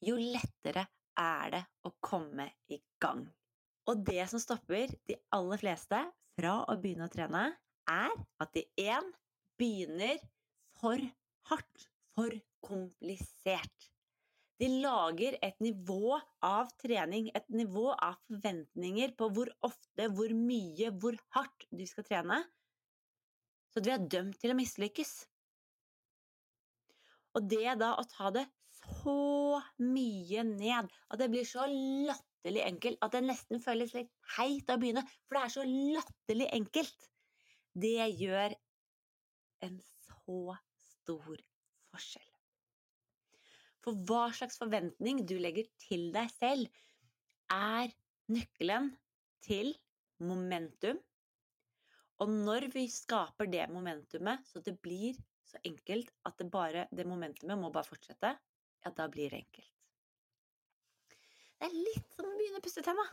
jo 0.04 0.14
lettere 0.18 0.86
er 1.18 1.52
det 1.54 1.64
å 1.88 1.92
komme 2.04 2.48
i 2.70 2.78
gang. 3.02 3.24
Og 3.88 4.04
det 4.06 4.24
som 4.30 4.42
stopper 4.42 4.92
de 5.08 5.16
aller 5.34 5.60
fleste 5.60 6.00
fra 6.38 6.54
å 6.68 6.76
begynne 6.78 7.08
å 7.08 7.12
trene, 7.12 7.44
er 7.88 8.14
at 8.42 8.52
de 8.54 8.66
én 8.78 9.06
begynner 9.58 10.20
for 10.78 11.00
hardt, 11.48 11.86
for 12.14 12.34
komplisert. 12.64 13.88
De 14.58 14.68
lager 14.82 15.36
et 15.42 15.56
nivå 15.62 16.18
av 16.44 16.70
trening, 16.82 17.30
et 17.34 17.46
nivå 17.54 17.92
av 17.94 18.18
forventninger 18.26 19.14
på 19.18 19.28
hvor 19.34 19.50
ofte, 19.66 20.08
hvor 20.10 20.34
mye, 20.34 20.90
hvor 20.98 21.18
hardt 21.36 21.66
du 21.70 21.84
skal 21.86 22.06
trene, 22.08 22.40
så 23.70 23.82
du 23.84 23.92
er 23.92 24.02
dømt 24.02 24.38
til 24.42 24.50
å 24.50 24.58
mislykkes. 24.58 25.12
Og 27.38 27.44
det 27.46 27.76
da 27.78 27.92
å 27.94 28.06
ta 28.10 28.32
det 28.34 28.44
så 28.78 29.60
mye 29.78 30.42
ned 30.46 30.88
at 30.90 31.20
det 31.20 31.28
blir 31.30 31.46
så 31.46 31.66
latterlig 31.70 32.64
enkelt 32.66 33.04
at 33.04 33.14
det 33.14 33.20
nesten 33.28 33.62
føles 33.62 33.94
litt 33.94 34.10
heit 34.36 34.70
å 34.72 34.78
begynne, 34.80 35.04
for 35.26 35.38
det 35.38 35.44
er 35.44 35.54
så 35.54 35.66
latterlig 35.68 36.48
enkelt, 36.56 37.06
det 37.78 38.08
gjør 38.18 38.56
en 39.68 39.78
så 39.86 40.56
stor 40.88 41.44
forskjell. 41.92 42.26
For 43.84 44.02
hva 44.08 44.24
slags 44.34 44.58
forventning 44.60 45.22
du 45.28 45.36
legger 45.38 45.68
til 45.80 46.08
deg 46.14 46.32
selv, 46.34 46.66
er 47.54 47.94
nøkkelen 48.28 48.90
til 49.46 49.70
momentum. 50.20 50.98
Og 52.18 52.32
når 52.34 52.66
vi 52.74 52.88
skaper 52.90 53.46
det 53.48 53.68
momentumet, 53.70 54.42
så 54.50 54.60
det 54.64 54.74
blir 54.82 55.16
så 55.48 55.60
enkelt 55.64 56.12
at 56.28 56.36
det 56.38 56.50
bare 56.52 56.86
Det 56.92 57.06
momentumet 57.08 57.58
må 57.58 57.70
bare 57.72 57.88
fortsette, 57.88 58.34
ja, 58.84 58.90
da 58.90 59.08
blir 59.08 59.32
det 59.32 59.42
enkelt. 59.42 59.74
Det 61.58 61.66
er 61.66 61.74
litt 61.74 62.12
som 62.14 62.28
å 62.28 62.36
begynne 62.36 62.60
å 62.60 62.64
pusse 62.64 62.84
tenna. 62.86 63.06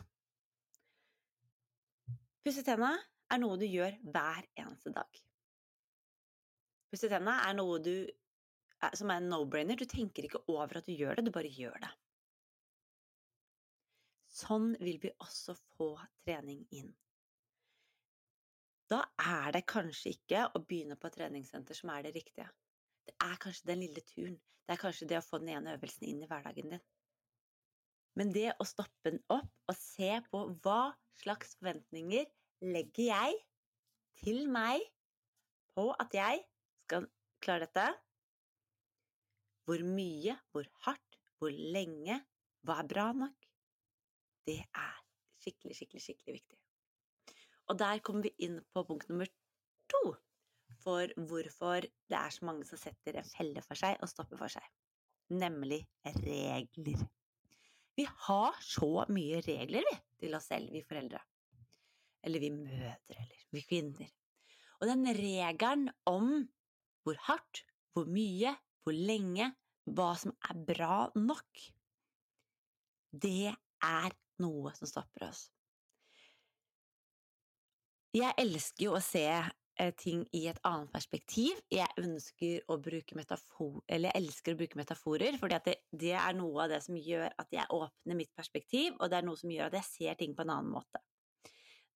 Pusse 2.46 2.62
tenna 2.62 2.92
er 3.32 3.40
noe 3.42 3.58
du 3.58 3.66
gjør 3.66 3.96
hver 4.04 4.46
eneste 4.54 4.92
dag. 4.94 5.22
Pusse 6.92 7.10
tenna 7.10 7.40
er 7.48 7.56
noe 7.58 7.80
du 7.82 7.94
som 8.94 9.10
er 9.10 9.22
en 9.22 9.30
no-brainer. 9.32 9.78
Du 9.78 9.88
tenker 9.88 10.28
ikke 10.28 10.44
over 10.52 10.78
at 10.78 10.86
du 10.86 10.94
gjør 10.94 11.16
det, 11.16 11.26
du 11.26 11.34
bare 11.34 11.50
gjør 11.50 11.80
det. 11.82 11.90
Sånn 14.36 14.74
vil 14.84 15.00
vi 15.02 15.10
også 15.24 15.56
få 15.78 15.94
trening 16.26 16.62
inn. 16.76 16.92
Da 18.90 19.00
er 19.18 19.50
det 19.56 19.64
kanskje 19.66 20.12
ikke 20.14 20.44
å 20.54 20.62
begynne 20.62 20.96
på 21.00 21.10
treningssenter 21.14 21.74
som 21.74 21.90
er 21.94 22.06
det 22.06 22.14
riktige. 22.14 22.46
Det 23.06 23.14
er 23.22 23.40
kanskje 23.42 23.70
den 23.72 23.82
lille 23.82 24.02
turen. 24.06 24.36
Det 24.66 24.74
er 24.74 24.82
kanskje 24.82 25.08
det 25.10 25.18
å 25.18 25.24
få 25.26 25.40
den 25.42 25.54
ene 25.56 25.74
øvelsen 25.74 26.06
inn 26.10 26.22
i 26.22 26.28
hverdagen 26.30 26.70
din. 26.74 26.84
Men 28.16 28.32
det 28.32 28.48
å 28.62 28.66
stoppe 28.66 29.10
den 29.10 29.20
opp 29.32 29.50
og 29.68 29.78
se 29.78 30.10
på 30.30 30.42
hva 30.64 30.94
slags 31.20 31.54
forventninger 31.58 32.26
legger 32.64 33.10
jeg 33.10 33.40
til 34.22 34.46
meg 34.50 34.82
på 35.76 35.90
at 36.00 36.14
jeg 36.16 36.42
skal 36.86 37.08
klare 37.44 37.66
dette, 37.66 37.86
hvor 39.66 39.82
mye, 39.82 40.36
hvor 40.54 40.68
hardt, 40.86 41.18
hvor 41.36 41.52
lenge, 41.52 42.20
hva 42.64 42.78
er 42.80 42.88
bra 42.90 43.10
nok? 43.18 43.50
Det 44.46 44.60
er 44.62 45.02
skikkelig, 45.42 45.74
skikkelig, 45.74 46.04
skikkelig 46.06 46.38
viktig. 46.38 46.58
Og 47.66 47.78
der 47.80 48.00
kommer 48.04 48.26
vi 48.26 48.34
inn 48.46 48.60
på 48.72 48.84
punkt 48.86 49.08
nummer 49.10 49.28
to 49.90 50.02
for 50.82 51.10
hvorfor 51.28 51.86
det 51.86 52.18
er 52.18 52.34
så 52.34 52.46
mange 52.46 52.66
som 52.68 52.78
setter 52.78 53.18
en 53.18 53.28
felle 53.28 53.62
for 53.64 53.78
seg 53.78 53.98
og 54.02 54.10
stopper 54.10 54.38
for 54.38 54.52
seg. 54.52 54.66
Nemlig 55.34 55.80
regler. 56.06 57.06
Vi 57.96 58.04
har 58.26 58.58
så 58.62 59.06
mye 59.10 59.40
regler, 59.42 59.86
vi, 59.86 59.96
til 60.20 60.36
oss 60.36 60.50
selv, 60.52 60.70
vi 60.70 60.84
foreldre. 60.86 61.22
Eller 62.26 62.42
vi 62.42 62.52
mødre, 62.54 62.94
eller 63.16 63.42
vi 63.56 63.62
kvinner. 63.66 64.12
Og 64.80 64.90
den 64.90 65.08
regelen 65.16 65.88
om 66.06 66.30
hvor 67.06 67.18
hardt, 67.28 67.64
hvor 67.94 68.06
mye, 68.10 68.52
hvor 68.84 68.94
lenge, 68.94 69.48
hva 69.86 70.10
som 70.18 70.34
er 70.50 70.62
bra 70.68 71.06
nok, 71.16 71.66
det 73.16 73.54
er 73.86 74.16
noe 74.42 74.72
som 74.76 74.90
stopper 74.90 75.28
oss. 75.30 75.46
Jeg 78.16 78.32
elsker 78.40 78.86
jo 78.86 78.94
å 78.96 79.02
se 79.04 79.26
eh, 79.28 79.90
ting 80.00 80.22
i 80.36 80.46
et 80.48 80.60
annet 80.64 80.88
perspektiv. 80.94 81.58
Jeg 81.72 81.88
å 82.72 82.78
metafor, 83.18 83.82
jeg 84.06 84.12
elsker 84.16 84.54
å 84.54 84.60
bruke 84.62 84.78
metaforer, 84.78 85.36
for 85.40 85.52
det, 85.52 85.74
det, 85.92 86.14
er 86.16 86.36
noe 86.38 86.64
av 86.64 86.72
det 86.72 86.78
som 86.86 86.96
gjør 86.96 87.26
at 87.28 87.52
jeg 87.52 87.68
åpner 87.76 88.16
mitt 88.16 88.32
perspektiv, 88.38 88.94
og 88.96 89.10
det 89.12 89.18
er 89.18 89.26
noe 89.26 89.36
som 89.36 89.52
gjør 89.52 89.68
at 89.68 89.76
jeg 89.82 89.88
ser 89.90 90.20
ting 90.22 90.32
på 90.36 90.46
en 90.46 90.54
annen 90.54 90.72
måte. 90.78 91.02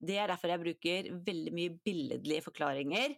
Det 0.01 0.19
er 0.21 0.29
derfor 0.33 0.53
jeg 0.53 0.63
bruker 0.63 1.09
veldig 1.31 1.55
mye 1.57 1.73
billedlige 1.89 2.45
forklaringer. 2.51 3.15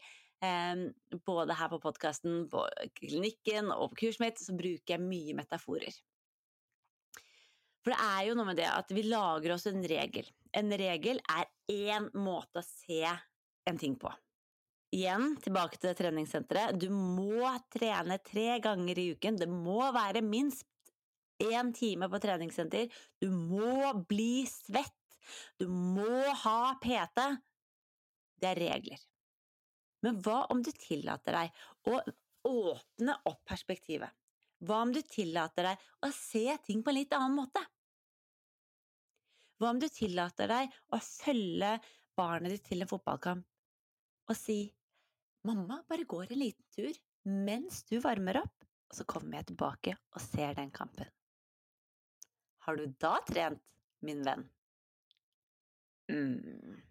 Eh, 0.47 0.85
både 1.27 1.59
her 1.59 1.73
på 1.73 1.81
podkasten, 1.83 2.45
på 2.53 2.63
klinikken 3.01 3.73
og 3.75 3.97
på 3.97 4.05
kurset 4.05 4.23
mitt, 4.23 4.45
så 4.45 4.55
bruker 4.55 4.95
jeg 4.95 5.03
mye 5.03 5.35
metaforer. 5.43 5.99
For 7.83 7.91
det 7.91 7.99
er 7.99 8.29
jo 8.29 8.39
noe 8.39 8.47
med 8.47 8.63
det 8.63 8.71
at 8.71 8.95
vi 8.95 9.09
lager 9.09 9.57
oss 9.57 9.67
en 9.67 9.83
regel. 9.91 10.31
En 10.57 10.73
regel 10.77 11.21
er 11.33 11.49
én 11.73 12.11
måte 12.19 12.61
å 12.61 12.67
se 12.67 13.07
en 13.69 13.79
ting 13.81 13.95
på. 13.97 14.11
Igjen 14.93 15.39
tilbake 15.41 15.79
til 15.81 15.95
treningssenteret. 15.97 16.77
Du 16.77 16.91
må 16.93 17.49
trene 17.73 18.19
tre 18.21 18.59
ganger 18.61 18.99
i 19.01 19.07
uken. 19.15 19.39
Det 19.41 19.49
må 19.49 19.79
være 19.95 20.21
minst 20.25 20.67
én 21.41 21.73
time 21.73 22.11
på 22.13 22.21
treningssenter. 22.21 22.93
Du 23.23 23.31
må 23.33 23.95
bli 24.09 24.45
svett. 24.51 24.93
Du 25.57 25.65
må 25.71 26.21
ha 26.45 26.75
PT. 26.83 27.25
Det 28.43 28.51
er 28.51 28.61
regler. 28.61 29.01
Men 30.03 30.19
hva 30.21 30.43
om 30.53 30.61
du 30.61 30.73
tillater 30.75 31.39
deg 31.39 31.89
å 31.89 32.01
åpne 32.51 33.17
opp 33.31 33.41
perspektivet? 33.49 34.11
Hva 34.63 34.83
om 34.85 34.93
du 34.95 35.01
tillater 35.07 35.71
deg 35.71 35.87
å 36.05 36.11
se 36.15 36.45
ting 36.67 36.83
på 36.83 36.93
en 36.93 36.99
litt 37.01 37.15
annen 37.17 37.39
måte? 37.39 37.63
Hva 39.63 39.71
om 39.71 39.79
du 39.79 39.87
tillater 39.87 40.51
deg 40.51 40.73
å 40.91 40.99
følge 40.99 41.77
barnet 42.19 42.57
ditt 42.57 42.65
til 42.67 42.83
en 42.83 42.91
fotballkamp 42.91 43.47
og 44.27 44.35
si 44.35 44.57
mamma 45.47 45.77
bare 45.87 46.07
går 46.09 46.33
en 46.33 46.41
liten 46.41 46.67
tur 46.75 46.97
mens 47.31 47.85
du 47.87 48.01
varmer 48.03 48.41
opp, 48.41 48.65
og 48.91 48.97
så 48.99 49.07
kommer 49.07 49.39
jeg 49.39 49.53
tilbake 49.53 49.95
og 49.95 50.25
ser 50.25 50.57
den 50.59 50.73
kampen. 50.75 51.07
Har 52.67 52.79
du 52.79 52.89
da 52.99 53.13
trent, 53.29 53.63
min 54.03 54.25
venn? 54.27 54.43
Mm. 56.11 56.83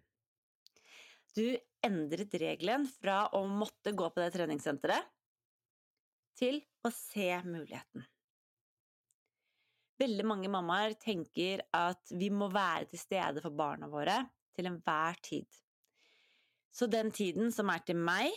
Du 1.36 1.44
endret 1.84 2.38
regelen 2.40 2.88
fra 2.88 3.26
å 3.36 3.44
måtte 3.48 3.92
gå 3.92 4.08
på 4.08 4.24
det 4.24 4.32
treningssenteret 4.32 5.12
til 6.40 6.62
å 6.84 6.92
se 6.96 7.28
muligheten. 7.44 8.08
Veldig 10.02 10.24
mange 10.26 10.50
mammaer 10.50 10.96
tenker 10.98 11.62
at 11.76 12.14
vi 12.18 12.30
må 12.34 12.48
være 12.52 12.88
til 12.90 13.02
stede 13.02 13.42
for 13.44 13.54
barna 13.54 13.88
våre 13.90 14.18
til 14.56 14.68
enhver 14.68 15.18
tid. 15.22 15.46
Så 16.72 16.88
den 16.90 17.12
tiden 17.14 17.52
som 17.52 17.70
er 17.70 17.84
til 17.86 18.00
meg, 18.00 18.32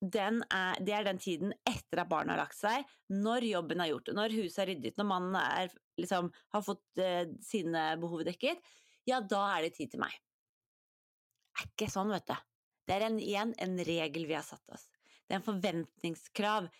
er, 0.00 0.78
det 0.80 0.94
er 0.96 1.04
den 1.04 1.18
tiden 1.20 1.52
etter 1.68 2.00
at 2.00 2.08
barna 2.08 2.32
har 2.32 2.46
lagt 2.46 2.56
seg, 2.56 2.86
når 3.12 3.44
jobben 3.50 3.82
er 3.82 3.90
gjort, 3.90 4.12
når 4.16 4.36
huset 4.38 4.62
er 4.62 4.70
ryddet, 4.70 4.96
når 4.96 5.08
mannen 5.10 5.36
er, 5.40 5.74
liksom, 6.00 6.30
har 6.54 6.64
fått 6.64 7.02
uh, 7.02 7.26
sine 7.44 7.82
behov 8.00 8.24
dekket, 8.28 8.62
ja, 9.08 9.20
da 9.20 9.42
er 9.56 9.66
det 9.66 9.74
tid 9.76 9.92
til 9.92 10.00
meg. 10.00 10.14
Det 11.50 11.66
er 11.66 11.68
ikke 11.74 11.90
sånn, 11.92 12.14
vet 12.14 12.30
du. 12.30 12.36
Det 12.88 12.96
er 12.96 13.06
en, 13.10 13.20
igjen 13.20 13.52
en 13.60 13.76
regel 13.84 14.24
vi 14.30 14.38
har 14.38 14.46
satt 14.46 14.72
oss. 14.72 14.86
Det 15.26 15.34
er 15.34 15.40
en 15.42 15.46
forventningskrav. 15.46 16.70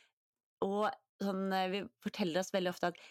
Og 0.65 0.87
sånn, 1.21 1.45
eh, 1.53 1.69
vi 1.71 1.83
forteller 2.03 2.41
oss 2.41 2.53
veldig 2.55 2.73
ofte 2.73 2.91
at 2.91 3.03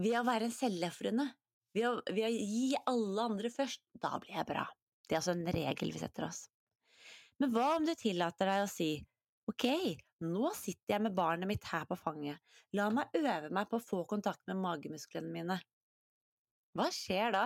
ved 0.00 0.16
å 0.18 0.24
være 0.26 0.50
selvlefrende, 0.52 1.28
ved, 1.76 2.00
ved 2.12 2.26
å 2.28 2.32
gi 2.32 2.76
alle 2.88 3.28
andre 3.30 3.52
først, 3.52 3.82
da 4.00 4.16
blir 4.22 4.36
jeg 4.38 4.48
bra. 4.48 4.64
Det 5.06 5.14
er 5.14 5.20
altså 5.20 5.36
en 5.36 5.52
regel 5.54 5.92
vi 5.94 6.02
setter 6.02 6.28
oss. 6.28 6.46
Men 7.40 7.52
hva 7.52 7.76
om 7.76 7.86
du 7.86 7.92
tillater 7.98 8.48
deg 8.48 8.64
å 8.64 8.70
si 8.70 8.90
ok, 9.50 9.66
nå 10.26 10.50
sitter 10.56 10.96
jeg 10.96 11.04
med 11.04 11.14
barnet 11.16 11.48
mitt 11.50 11.66
her 11.68 11.84
på 11.88 11.98
fanget, 12.00 12.40
la 12.74 12.88
meg 12.90 13.14
øve 13.20 13.52
meg 13.52 13.68
på 13.70 13.78
å 13.78 13.84
få 13.84 14.02
kontakt 14.08 14.42
med 14.48 14.58
magemusklene 14.62 15.30
mine. 15.32 15.58
Hva 16.76 16.88
skjer 16.92 17.32
da? 17.36 17.44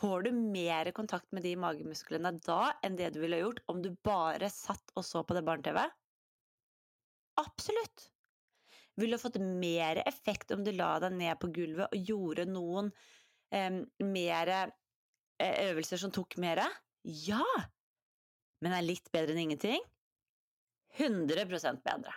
Får 0.00 0.24
du 0.24 0.30
mer 0.32 0.88
kontakt 0.96 1.28
med 1.36 1.44
de 1.44 1.52
magemusklene 1.60 2.32
da 2.46 2.72
enn 2.84 2.96
det 2.96 3.12
du 3.14 3.20
ville 3.22 3.42
gjort 3.42 3.60
om 3.68 3.82
du 3.84 3.92
bare 4.04 4.48
satt 4.52 4.94
og 4.96 5.04
så 5.04 5.22
på 5.24 5.36
det 5.36 5.44
barne-TV? 5.44 5.82
Absolutt! 7.40 8.08
Ville 8.98 9.20
fått 9.20 9.38
mer 9.38 10.02
effekt 10.06 10.50
om 10.54 10.64
du 10.66 10.72
la 10.74 10.96
deg 11.02 11.14
ned 11.16 11.38
på 11.40 11.52
gulvet 11.54 11.92
og 11.92 12.10
gjorde 12.10 12.48
noen 12.50 12.90
eh, 13.54 13.82
mer 14.02 14.54
øvelser 15.40 16.02
som 16.02 16.12
tok 16.14 16.36
mer? 16.42 16.64
Ja! 17.04 17.44
Men 18.60 18.76
er 18.76 18.84
litt 18.84 19.08
bedre 19.14 19.32
enn 19.34 19.46
ingenting? 19.46 19.80
100% 20.98 21.80
bedre. 21.86 22.12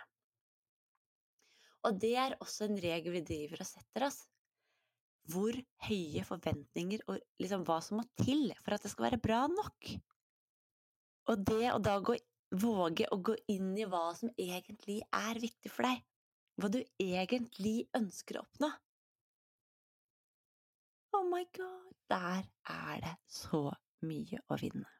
Og 1.84 1.98
det 2.00 2.14
er 2.20 2.36
også 2.40 2.68
en 2.68 2.78
regel 2.80 3.14
vi 3.14 3.24
driver 3.24 3.62
og 3.64 3.68
setter 3.68 4.06
oss. 4.08 4.22
Hvor 5.30 5.56
høye 5.86 6.24
forventninger 6.26 7.04
og 7.08 7.20
liksom 7.40 7.64
hva 7.64 7.78
som 7.84 8.00
må 8.00 8.04
til 8.20 8.50
for 8.60 8.76
at 8.76 8.84
det 8.84 8.92
skal 8.92 9.08
være 9.08 9.22
bra 9.24 9.44
nok. 9.48 9.92
Og 11.32 11.44
det 11.48 11.70
å 11.72 11.80
da 11.80 11.96
gå, 12.04 12.16
våge 12.60 13.08
å 13.12 13.20
gå 13.24 13.36
inn 13.52 13.72
i 13.80 13.86
hva 13.88 14.10
som 14.16 14.32
egentlig 14.36 15.00
er 15.16 15.40
viktig 15.40 15.72
for 15.72 15.88
deg, 15.88 16.02
hva 16.60 16.70
du 16.70 16.80
egentlig 17.02 17.88
ønsker 17.96 18.38
å 18.38 18.44
oppnå. 18.44 18.70
Oh 21.14 21.26
my 21.30 21.44
god, 21.54 21.94
der 22.10 22.46
er 22.70 23.00
det 23.04 23.14
så 23.30 23.68
mye 24.06 24.40
å 24.50 24.58
vinne. 24.60 24.90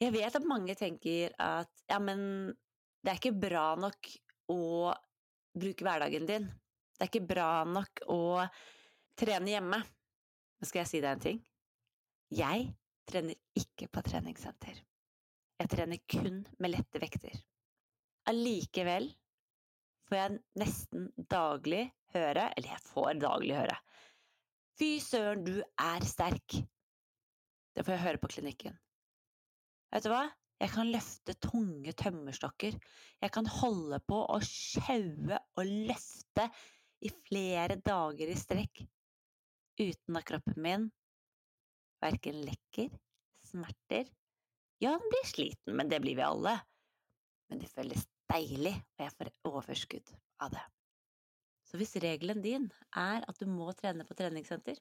Jeg 0.00 0.14
vet 0.14 0.36
at 0.36 0.48
mange 0.48 0.74
tenker 0.78 1.34
at 1.36 1.70
ja, 1.90 1.98
men 2.00 2.20
det 3.04 3.12
er 3.12 3.20
ikke 3.20 3.36
bra 3.36 3.74
nok 3.78 4.08
å 4.52 4.62
bruke 5.60 5.84
hverdagen 5.84 6.26
din. 6.28 6.46
Det 6.96 7.04
er 7.04 7.10
ikke 7.10 7.28
bra 7.28 7.50
nok 7.68 8.02
å 8.12 8.20
trene 9.18 9.54
hjemme. 9.54 9.80
Men 9.80 10.68
skal 10.68 10.82
jeg 10.82 10.90
si 10.90 11.02
deg 11.02 11.12
en 11.14 11.24
ting? 11.24 11.40
Jeg 12.32 12.70
trener 13.10 13.36
ikke 13.58 13.88
på 13.92 14.02
treningssenter. 14.06 14.80
Jeg 15.60 15.72
trener 15.72 16.00
kun 16.08 16.42
med 16.58 16.72
lette 16.72 17.00
vekter. 17.02 17.36
Allikevel 18.30 19.10
får 20.10 20.18
jeg 20.18 20.38
nesten 20.58 21.08
daglig 21.30 21.84
høre, 22.14 22.50
eller 22.56 22.74
jeg 22.74 22.84
får 22.90 23.22
daglig 23.22 23.56
høre 23.60 23.78
Fy 24.80 24.94
søren, 25.04 25.42
du 25.44 25.60
er 25.60 26.04
sterk! 26.08 26.56
Det 27.76 27.82
får 27.84 27.92
jeg 27.92 28.02
høre 28.02 28.20
på 28.22 28.30
klinikken. 28.32 28.78
Vet 29.92 30.06
du 30.06 30.08
hva? 30.08 30.22
Jeg 30.60 30.72
kan 30.72 30.88
løfte 30.92 31.34
tunge 31.40 31.92
tømmerstokker. 31.96 32.78
Jeg 33.20 33.32
kan 33.34 33.48
holde 33.60 33.98
på 34.08 34.22
å 34.24 34.38
sjaue 34.44 35.36
og 35.36 35.74
løfte 35.90 36.46
i 37.04 37.12
flere 37.28 37.76
dager 37.84 38.32
i 38.32 38.38
strekk 38.40 38.82
uten 39.80 40.18
at 40.18 40.26
kroppen 40.28 40.58
min 40.64 40.88
verken 42.00 42.40
lekker, 42.44 42.90
smerter 43.50 44.08
Ja, 44.80 44.94
den 44.96 45.12
blir 45.12 45.28
sliten, 45.28 45.76
men 45.76 45.92
det 45.92 46.00
blir 46.00 46.16
vi 46.16 46.24
alle. 46.24 46.54
Men 47.52 47.60
det 47.60 47.68
føles 47.68 48.06
deilig, 48.30 48.76
og 48.96 49.04
jeg 49.04 49.16
får 49.18 49.32
overskudd 49.50 50.12
av 50.44 50.54
det. 50.54 50.62
Så 51.70 51.78
hvis 51.78 51.94
regelen 52.02 52.42
din 52.42 52.66
er 52.98 53.26
at 53.28 53.38
du 53.38 53.46
må 53.50 53.70
trene 53.78 54.06
på 54.06 54.16
treningssenter, 54.18 54.78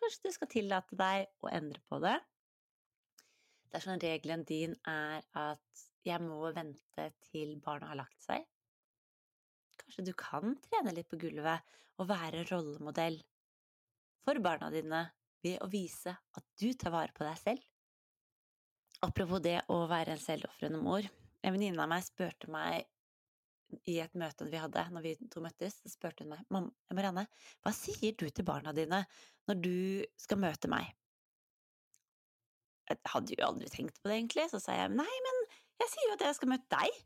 kanskje 0.00 0.28
du 0.28 0.34
skal 0.34 0.50
tillate 0.52 0.96
deg 0.96 1.28
å 1.44 1.52
endre 1.52 1.80
på 1.88 2.00
det. 2.04 2.16
Dersom 3.70 4.00
regelen 4.02 4.44
din 4.48 4.74
er 4.88 5.24
at 5.36 5.84
jeg 6.04 6.20
må 6.24 6.50
vente 6.56 7.10
til 7.30 7.54
barna 7.62 7.92
har 7.92 8.00
lagt 8.00 8.24
seg, 8.24 8.44
kanskje 9.80 10.06
du 10.08 10.14
kan 10.16 10.56
trene 10.66 10.94
litt 10.96 11.08
på 11.10 11.18
gulvet 11.20 11.76
og 12.00 12.08
være 12.08 12.44
rollemodell 12.50 13.18
for 14.24 14.40
barna 14.44 14.68
dine 14.72 15.04
ved 15.44 15.60
å 15.64 15.68
vise 15.72 16.12
at 16.12 16.46
du 16.60 16.72
tar 16.76 16.92
vare 16.94 17.14
på 17.16 17.24
deg 17.24 17.38
selv. 17.40 17.64
Apropos 19.04 19.40
det 19.40 19.62
å 19.72 19.78
være 19.88 20.14
en 20.14 20.20
selvofrende 20.20 20.80
mor. 20.82 21.06
En 21.44 21.54
venninne 21.54 21.80
av 21.82 21.90
meg 21.90 22.04
spurte 22.04 22.50
meg 22.52 22.86
i 23.86 23.98
et 24.02 24.14
møte 24.18 24.46
vi 24.50 24.58
hadde, 24.60 24.82
når 24.92 25.04
vi 25.04 25.12
to 25.30 25.42
møttes, 25.44 25.78
så 25.82 25.92
spurte 25.92 26.24
hun 26.24 26.32
meg 26.34 26.46
mamma, 26.52 26.72
Marianne, 26.92 27.26
hva 27.62 27.72
sier 27.74 28.16
du 28.18 28.26
til 28.26 28.46
barna 28.46 28.74
dine 28.76 29.04
når 29.48 29.60
du 29.62 29.76
skal 30.20 30.40
møte 30.42 30.70
meg? 30.70 30.90
Jeg 32.90 32.98
hadde 33.12 33.36
jo 33.36 33.46
aldri 33.46 33.68
tenkt 33.70 34.00
på 34.00 34.10
det, 34.10 34.16
egentlig, 34.18 34.48
så 34.50 34.58
sa 34.62 34.74
jeg 34.74 34.90
nei, 34.96 35.12
men 35.26 35.44
jeg 35.80 35.92
sier 35.92 36.08
jo 36.08 36.16
at 36.16 36.24
jeg 36.26 36.38
skal 36.40 36.50
møte 36.50 36.66
deg. 36.74 36.96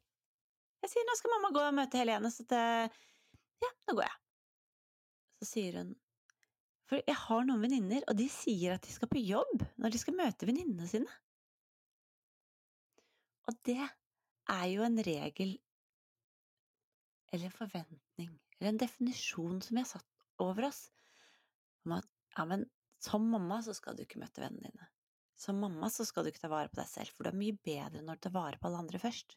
Jeg 0.85 0.93
sier 0.93 1.05
nå 1.09 1.17
skal 1.19 1.35
mamma 1.37 1.51
gå 1.53 1.61
og 1.65 1.77
møte 1.77 2.01
Helene, 2.01 2.31
så 2.33 2.47
det 2.49 2.63
ja, 3.65 3.71
nå 3.89 3.97
går 3.99 4.07
jeg. 4.07 4.17
Så 5.41 5.51
sier 5.53 5.79
hun 5.81 5.93
for 6.89 7.01
jeg 7.01 7.17
har 7.17 7.47
noen 7.49 7.63
venninner, 7.65 8.05
og 8.11 8.17
de 8.19 8.27
sier 8.29 8.75
at 8.77 8.85
de 8.85 8.93
skal 8.93 9.09
på 9.09 9.23
jobb 9.25 9.63
når 9.81 9.95
de 9.95 10.01
skal 10.01 10.17
møte 10.19 10.49
venninnene 10.49 10.89
sine. 10.89 11.09
Og 13.49 13.57
det 13.65 13.81
er 14.53 14.67
jo 14.73 14.85
en 14.85 15.01
regel 15.07 15.55
eller 17.33 17.49
en 17.49 17.57
forventning 17.57 18.33
eller 18.59 18.71
en 18.71 18.81
definisjon 18.81 19.61
som 19.65 19.77
vi 19.77 19.83
har 19.83 19.91
satt 19.91 20.43
over 20.43 20.69
oss 20.69 20.87
om 21.85 21.97
at 21.99 22.09
ja, 22.37 22.45
men 22.49 22.65
som 23.03 23.25
mamma 23.31 23.61
så 23.63 23.75
skal 23.77 23.97
du 23.97 24.05
ikke 24.05 24.21
møte 24.23 24.43
vennene 24.43 24.71
dine. 24.71 24.89
Som 25.37 25.59
mamma 25.61 25.91
så 25.93 26.07
skal 26.07 26.25
du 26.25 26.31
ikke 26.31 26.45
ta 26.45 26.51
vare 26.53 26.71
på 26.73 26.79
deg 26.79 26.89
selv, 26.89 27.13
for 27.13 27.27
du 27.27 27.33
er 27.33 27.39
mye 27.39 27.59
bedre 27.59 28.03
når 28.03 28.17
du 28.17 28.25
tar 28.27 28.35
vare 28.35 28.61
på 28.61 28.71
alle 28.71 28.81
andre 28.85 29.01
først. 29.03 29.37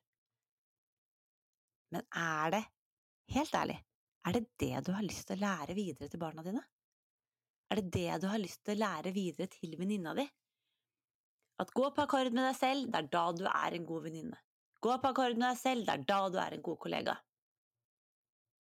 Men 1.92 2.06
er 2.16 2.54
det, 2.54 2.64
helt 3.36 3.60
ærlig, 3.60 3.78
er 4.28 4.38
det 4.38 4.44
det 4.64 4.74
du 4.88 4.92
har 4.96 5.06
lyst 5.06 5.28
til 5.28 5.38
å 5.38 5.44
lære 5.44 5.76
videre 5.78 6.10
til 6.12 6.22
barna 6.22 6.46
dine? 6.46 6.64
Er 7.68 7.82
det 7.82 7.92
det 7.96 8.22
du 8.24 8.28
har 8.32 8.40
lyst 8.40 8.64
til 8.64 8.78
å 8.78 8.84
lære 8.86 9.14
videre 9.16 9.50
til 9.52 9.76
venninna 9.80 10.14
di? 10.16 10.26
At 11.60 11.74
gå 11.76 11.90
på 11.92 12.04
akkord 12.06 12.32
med 12.32 12.46
deg 12.46 12.56
selv, 12.56 12.92
det 12.92 13.02
er 13.02 13.12
da 13.18 13.24
du 13.36 13.46
er 13.50 13.76
en 13.76 13.88
god 13.90 14.06
venninne. 14.08 14.40
Gå 14.84 14.98
på 15.02 15.10
akkord 15.12 15.38
med 15.38 15.48
deg 15.50 15.60
selv, 15.60 15.86
det 15.88 15.96
er 15.96 16.06
da 16.10 16.20
du 16.30 16.38
er 16.42 16.54
en 16.54 16.66
god 16.66 16.78
kollega 16.84 17.16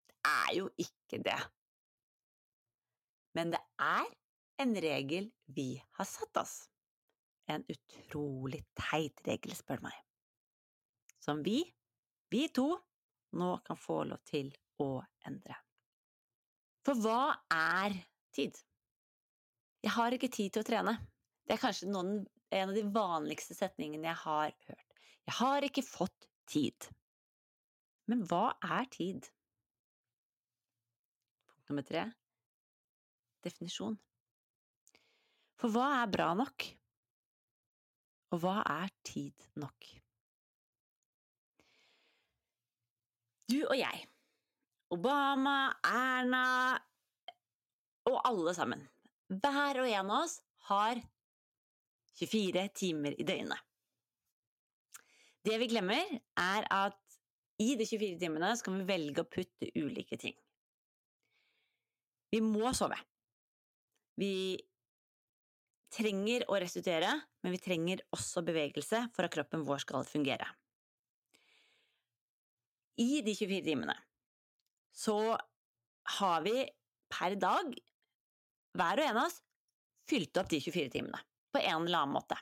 Det 0.09 0.17
er 0.31 0.55
jo 0.57 0.71
ikke 0.81 1.21
det. 1.27 1.39
Men 3.37 3.53
det 3.53 3.61
er 3.83 4.09
en 4.65 4.73
regel 4.81 5.29
vi 5.53 5.75
har 5.99 6.09
satt 6.09 6.41
oss. 6.41 6.55
En 7.53 7.63
utrolig 7.71 8.63
teit 8.79 9.21
regel, 9.29 9.53
spør 9.55 9.83
du 9.83 9.87
meg. 9.87 9.99
Som 11.23 11.43
vi, 11.47 11.61
vi 12.33 12.47
to, 12.49 12.71
nå 13.37 13.51
kan 13.67 13.79
få 13.79 14.01
lov 14.09 14.23
til 14.27 14.51
å 14.83 14.89
endre. 15.29 15.59
For 16.87 16.99
hva 17.03 17.37
er 17.53 17.95
tid? 18.35 18.57
Jeg 19.85 19.95
har 19.95 20.15
ikke 20.17 20.33
tid 20.33 20.55
til 20.55 20.65
å 20.65 20.67
trene. 20.67 20.97
Det 21.47 21.57
er 21.57 21.63
kanskje 21.63 21.91
noen, 21.91 22.25
en 22.51 22.71
av 22.71 22.75
de 22.75 22.85
vanligste 22.95 23.55
setningene 23.59 24.09
jeg 24.09 24.23
har 24.23 24.55
hørt. 24.71 24.86
Jeg 25.27 25.39
har 25.41 25.67
ikke 25.67 25.83
fått 25.87 26.29
tid. 26.47 26.89
Men 28.07 28.23
hva 28.31 28.53
er 28.63 28.87
tid? 28.95 29.27
Punkt 31.51 31.73
Nummer 31.73 31.87
tre 31.87 32.07
definisjon. 33.47 33.97
For 35.61 35.73
hva 35.73 35.87
er 36.01 36.11
bra 36.13 36.33
nok? 36.39 36.67
Og 38.35 38.43
hva 38.43 38.59
er 38.67 38.91
tid 39.07 39.47
nok? 39.61 39.89
Du 43.47 43.61
og 43.63 43.77
jeg, 43.79 44.03
Obama, 44.91 45.71
Erna 45.87 46.47
og 48.11 48.17
alle 48.27 48.55
sammen, 48.55 48.83
hver 49.31 49.81
og 49.83 49.87
en 49.91 50.11
av 50.11 50.25
oss 50.25 50.41
har 50.67 50.99
24 52.19 52.67
timer 52.75 53.15
i 53.15 53.27
døgnet. 53.27 53.66
Det 55.47 55.59
vi 55.63 55.69
glemmer, 55.71 56.17
er 56.43 56.67
at 56.75 56.99
i 57.63 57.75
de 57.79 57.87
24 57.87 58.19
timene 58.21 58.51
skal 58.59 58.81
vi 58.81 58.89
velge 58.89 59.23
å 59.23 59.29
putte 59.31 59.69
ulike 59.79 60.19
ting. 60.21 60.35
Vi 62.35 62.41
må 62.43 62.73
sove. 62.75 62.99
Vi 64.19 64.57
trenger 65.95 66.45
å 66.51 66.59
restituere, 66.61 67.13
men 67.45 67.55
vi 67.55 67.63
trenger 67.63 68.03
også 68.17 68.43
bevegelse 68.45 69.07
for 69.15 69.29
at 69.29 69.37
kroppen 69.37 69.65
vår 69.69 69.85
skal 69.85 70.07
fungere. 70.09 70.49
I 72.99 73.23
de 73.23 73.37
24 73.37 73.63
timene 73.69 73.95
så 74.97 75.37
har 76.19 76.45
vi 76.45 76.65
per 77.13 77.37
dag, 77.39 77.71
hver 78.77 79.03
og 79.03 79.07
en 79.07 79.21
av 79.21 79.29
oss, 79.29 79.43
fylt 80.09 80.39
opp 80.41 80.49
de 80.51 80.61
24 80.65 80.93
timene 80.97 81.21
på 81.53 81.61
en 81.63 81.85
eller 81.85 82.03
annen 82.03 82.17
måte. 82.17 82.39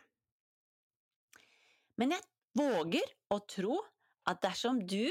Men 2.01 2.17
jeg 2.17 2.34
våger 2.59 3.07
å 3.35 3.41
tro 3.51 3.79
at 4.31 4.41
dersom 4.45 4.81
du 4.87 5.11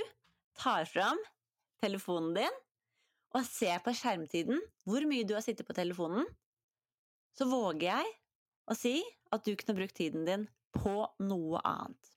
tar 0.57 0.87
fram 0.89 1.19
telefonen 1.83 2.33
din 2.37 2.59
og 3.33 3.45
ser 3.47 3.79
på 3.83 3.93
skjermtiden, 3.97 4.59
hvor 4.85 5.05
mye 5.09 5.25
du 5.25 5.33
har 5.35 5.43
sittet 5.45 5.65
på 5.67 5.75
telefonen, 5.75 6.27
så 7.33 7.47
våger 7.49 7.89
jeg 7.89 8.11
å 8.69 8.77
si 8.77 8.99
at 9.33 9.45
du 9.45 9.55
kunne 9.57 9.77
brukt 9.79 9.97
tiden 9.97 10.27
din 10.27 10.45
på 10.73 11.07
noe 11.25 11.61
annet. 11.65 12.11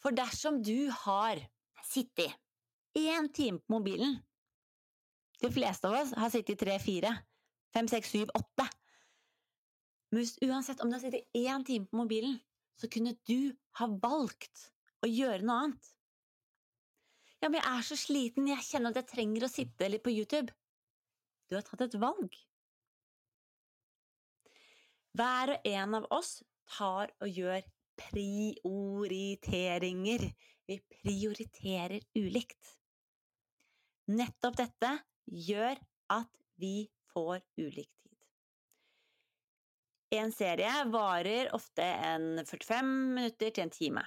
For 0.00 0.16
dersom 0.16 0.62
du 0.64 0.88
har 1.04 1.42
sittet 1.84 2.32
én 2.96 3.28
time 3.34 3.60
på 3.60 3.76
mobilen 3.76 4.18
De 5.38 5.50
fleste 5.54 5.86
av 5.86 5.94
oss 6.00 6.12
har 6.18 6.32
sittet 6.34 6.58
tre, 6.58 6.74
fire, 6.82 7.12
fem, 7.70 7.86
seks, 7.86 8.10
syv, 8.10 8.30
åtte. 8.34 8.64
Men 10.10 10.24
uansett 10.48 10.80
om 10.82 10.90
du 10.90 10.96
har 10.96 11.02
sittet 11.04 11.28
én 11.36 11.62
time 11.62 11.86
på 11.86 12.00
mobilen, 12.00 12.40
så 12.78 12.86
kunne 12.92 13.14
du 13.28 13.54
ha 13.80 13.86
valgt 14.02 14.56
å 15.02 15.06
gjøre 15.10 15.42
noe 15.46 15.58
annet. 15.64 15.86
Ja, 17.38 17.48
men 17.48 17.60
jeg 17.60 17.70
er 17.70 17.82
så 17.86 17.96
sliten, 17.98 18.50
jeg 18.50 18.66
kjenner 18.66 18.90
at 18.90 18.98
jeg 19.02 19.10
trenger 19.12 19.42
å 19.46 19.52
sitte 19.52 19.90
litt 19.90 20.04
på 20.04 20.14
YouTube. 20.14 20.50
Du 21.48 21.52
har 21.56 21.64
tatt 21.66 21.82
et 21.86 22.00
valg. 22.02 22.30
Hver 25.18 25.46
og 25.54 25.60
en 25.66 25.90
av 25.98 26.04
oss 26.14 26.32
tar 26.76 27.06
og 27.22 27.28
gjør 27.32 27.62
prioriteringer. 27.98 30.22
Vi 30.68 30.76
prioriterer 30.98 32.00
ulikt. 32.18 32.64
Nettopp 34.08 34.56
dette 34.60 34.90
gjør 35.26 35.76
at 36.14 36.32
vi 36.60 36.90
får 37.12 37.38
ulik 37.58 37.88
tid. 37.88 37.97
En 40.10 40.32
serie 40.32 40.84
varer 40.88 41.50
ofte 41.54 41.84
en 41.84 42.38
45 42.46 42.92
minutter 43.14 43.50
til 43.52 43.66
en 43.66 43.72
time. 43.72 44.04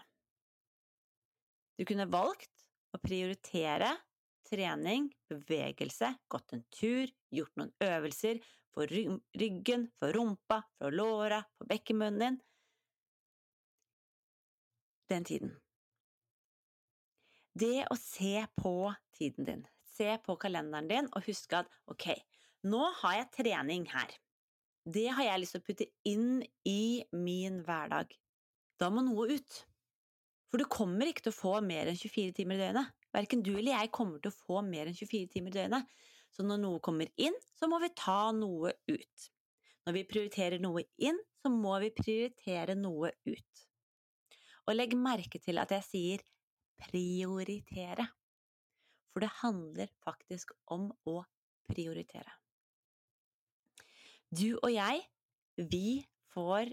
Du 1.77 1.85
kunne 1.85 2.07
valgt 2.09 2.65
å 2.95 2.99
prioritere 3.01 3.91
trening, 4.49 5.11
bevegelse, 5.29 6.09
gått 6.31 6.55
en 6.57 6.63
tur, 6.73 7.11
gjort 7.29 7.53
noen 7.59 7.71
øvelser 7.85 8.41
for 8.73 8.89
ryggen, 8.89 9.85
for 9.99 10.15
rumpa, 10.15 10.61
for 10.79 10.95
låra, 10.95 11.43
for 11.57 11.69
bekkemunnen 11.69 12.21
din 12.21 12.41
Den 15.11 15.25
tiden. 15.27 15.49
Det 17.51 17.83
å 17.91 17.97
se 17.99 18.45
på 18.55 18.93
tiden 19.17 19.45
din, 19.45 19.63
se 19.83 20.15
på 20.23 20.37
kalenderen 20.39 20.87
din 20.87 21.09
og 21.11 21.25
huske 21.27 21.59
at 21.59 21.73
ok, 21.91 22.13
nå 22.63 22.85
har 23.01 23.17
jeg 23.17 23.31
trening 23.35 23.89
her. 23.91 24.13
Det 24.82 25.08
har 25.13 25.28
jeg 25.28 25.41
lyst 25.44 25.54
til 25.56 25.62
å 25.62 25.65
putte 25.67 25.88
inn 26.10 26.30
i 26.65 27.04
min 27.13 27.60
hverdag. 27.65 28.15
Da 28.82 28.89
må 28.89 29.04
noe 29.06 29.28
ut. 29.30 29.60
For 30.50 30.60
du 30.60 30.65
kommer 30.67 31.08
ikke 31.08 31.28
til 31.28 31.34
å 31.34 31.38
få 31.38 31.52
mer 31.63 31.91
enn 31.91 32.00
24 32.00 32.34
timer 32.39 32.58
i 32.58 32.63
døgnet. 32.63 32.96
Verken 33.13 33.44
du 33.46 33.52
eller 33.54 33.76
jeg 33.76 33.91
kommer 33.94 34.24
til 34.24 34.32
å 34.32 34.39
få 34.48 34.63
mer 34.65 34.89
enn 34.89 34.98
24 34.98 35.30
timer 35.36 35.54
i 35.54 35.60
døgnet. 35.60 35.94
Så 36.32 36.46
når 36.48 36.63
noe 36.63 36.82
kommer 36.84 37.12
inn, 37.20 37.38
så 37.60 37.70
må 37.70 37.78
vi 37.84 37.91
ta 37.94 38.32
noe 38.36 38.74
ut. 38.89 39.28
Når 39.86 39.98
vi 39.98 40.08
prioriterer 40.10 40.63
noe 40.63 40.86
inn, 41.02 41.20
så 41.41 41.52
må 41.54 41.78
vi 41.84 41.94
prioritere 41.94 42.76
noe 42.80 43.13
ut. 43.28 43.63
Og 44.65 44.76
legg 44.78 44.98
merke 44.98 45.41
til 45.44 45.62
at 45.62 45.74
jeg 45.76 45.88
sier 45.88 46.26
prioritere. 46.82 48.08
For 49.12 49.24
det 49.24 49.34
handler 49.41 49.91
faktisk 50.02 50.56
om 50.72 50.89
å 51.06 51.20
prioritere. 51.70 52.40
Du 54.32 54.56
og 54.62 54.72
jeg, 54.72 55.02
vi 55.58 56.00
får 56.32 56.72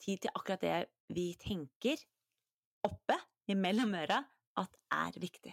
tid 0.00 0.22
til 0.22 0.30
akkurat 0.38 0.62
det 0.62 0.76
vi 1.10 1.32
tenker 1.40 1.98
oppe 2.86 3.16
imellom 3.50 3.96
øra 3.98 4.20
at 4.62 4.78
er 4.94 5.18
viktig. 5.18 5.52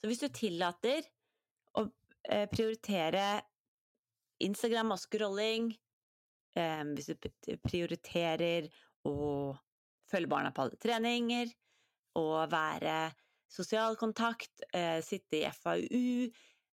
Så 0.00 0.10
hvis 0.10 0.22
du 0.24 0.28
tillater 0.34 1.06
å 1.78 1.86
eh, 1.86 2.48
prioritere 2.50 3.40
Instagram 4.42 4.96
og 4.96 5.02
scrolling, 5.04 5.70
eh, 6.58 6.84
hvis 6.90 7.12
du 7.12 7.30
prioriterer 7.62 8.66
å 9.06 9.54
følge 10.10 10.34
barna 10.34 10.50
på 10.50 10.66
alle 10.66 10.82
treninger, 10.82 11.52
og 12.18 12.50
være 12.50 13.12
sosial 13.50 13.94
kontakt, 14.00 14.64
eh, 14.74 14.98
sitte 15.04 15.44
i 15.44 15.50
FAU, 15.54 16.30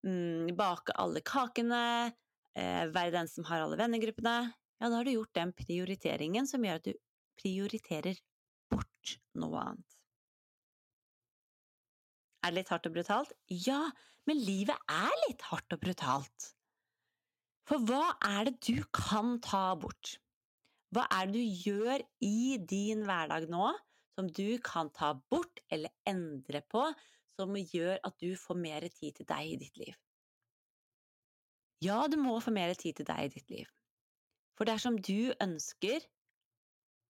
mm, 0.07 0.55
bake 0.57 0.97
alle 0.97 1.21
kakene, 1.21 2.15
være 2.57 3.13
den 3.13 3.29
som 3.29 3.45
har 3.49 3.63
alle 3.63 3.77
vennegruppene, 3.79 4.37
ja, 4.77 4.89
da 4.89 4.95
har 4.99 5.05
du 5.07 5.13
gjort 5.15 5.33
den 5.37 5.53
prioriteringen 5.57 6.49
som 6.49 6.65
gjør 6.65 6.81
at 6.81 6.89
du 6.89 6.97
prioriterer 7.37 8.19
bort 8.71 9.17
noe 9.37 9.61
annet. 9.61 9.97
Er 12.45 12.53
det 12.53 12.61
litt 12.61 12.71
hardt 12.71 12.87
og 12.87 12.93
brutalt? 12.95 13.33
Ja, 13.49 13.81
men 14.29 14.39
livet 14.39 14.77
er 14.91 15.17
litt 15.25 15.43
hardt 15.49 15.73
og 15.73 15.81
brutalt. 15.81 16.51
For 17.67 17.83
hva 17.83 18.13
er 18.23 18.47
det 18.47 18.55
du 18.63 18.85
kan 18.95 19.37
ta 19.43 19.73
bort? 19.79 20.15
Hva 20.95 21.03
er 21.11 21.27
det 21.27 21.41
du 21.41 21.61
gjør 21.67 22.03
i 22.23 22.55
din 22.63 23.03
hverdag 23.07 23.49
nå 23.51 23.73
som 24.15 24.29
du 24.31 24.55
kan 24.63 24.89
ta 24.95 25.11
bort 25.29 25.59
eller 25.73 25.91
endre 26.07 26.61
på, 26.71 26.85
som 27.35 27.57
gjør 27.59 27.99
at 28.07 28.15
du 28.23 28.31
får 28.39 28.61
mer 28.61 28.87
tid 28.93 29.19
til 29.19 29.27
deg 29.29 29.51
i 29.51 29.59
ditt 29.65 29.81
liv? 29.81 29.97
Ja, 31.83 31.99
du 32.09 32.17
må 32.17 32.37
få 32.41 32.53
mer 32.53 32.73
tid 32.77 32.97
til 32.97 33.07
deg 33.07 33.27
i 33.27 33.33
ditt 33.35 33.51
liv. 33.53 33.69
For 34.57 34.65
dersom 34.65 34.97
du 34.97 35.33
ønsker 35.43 36.01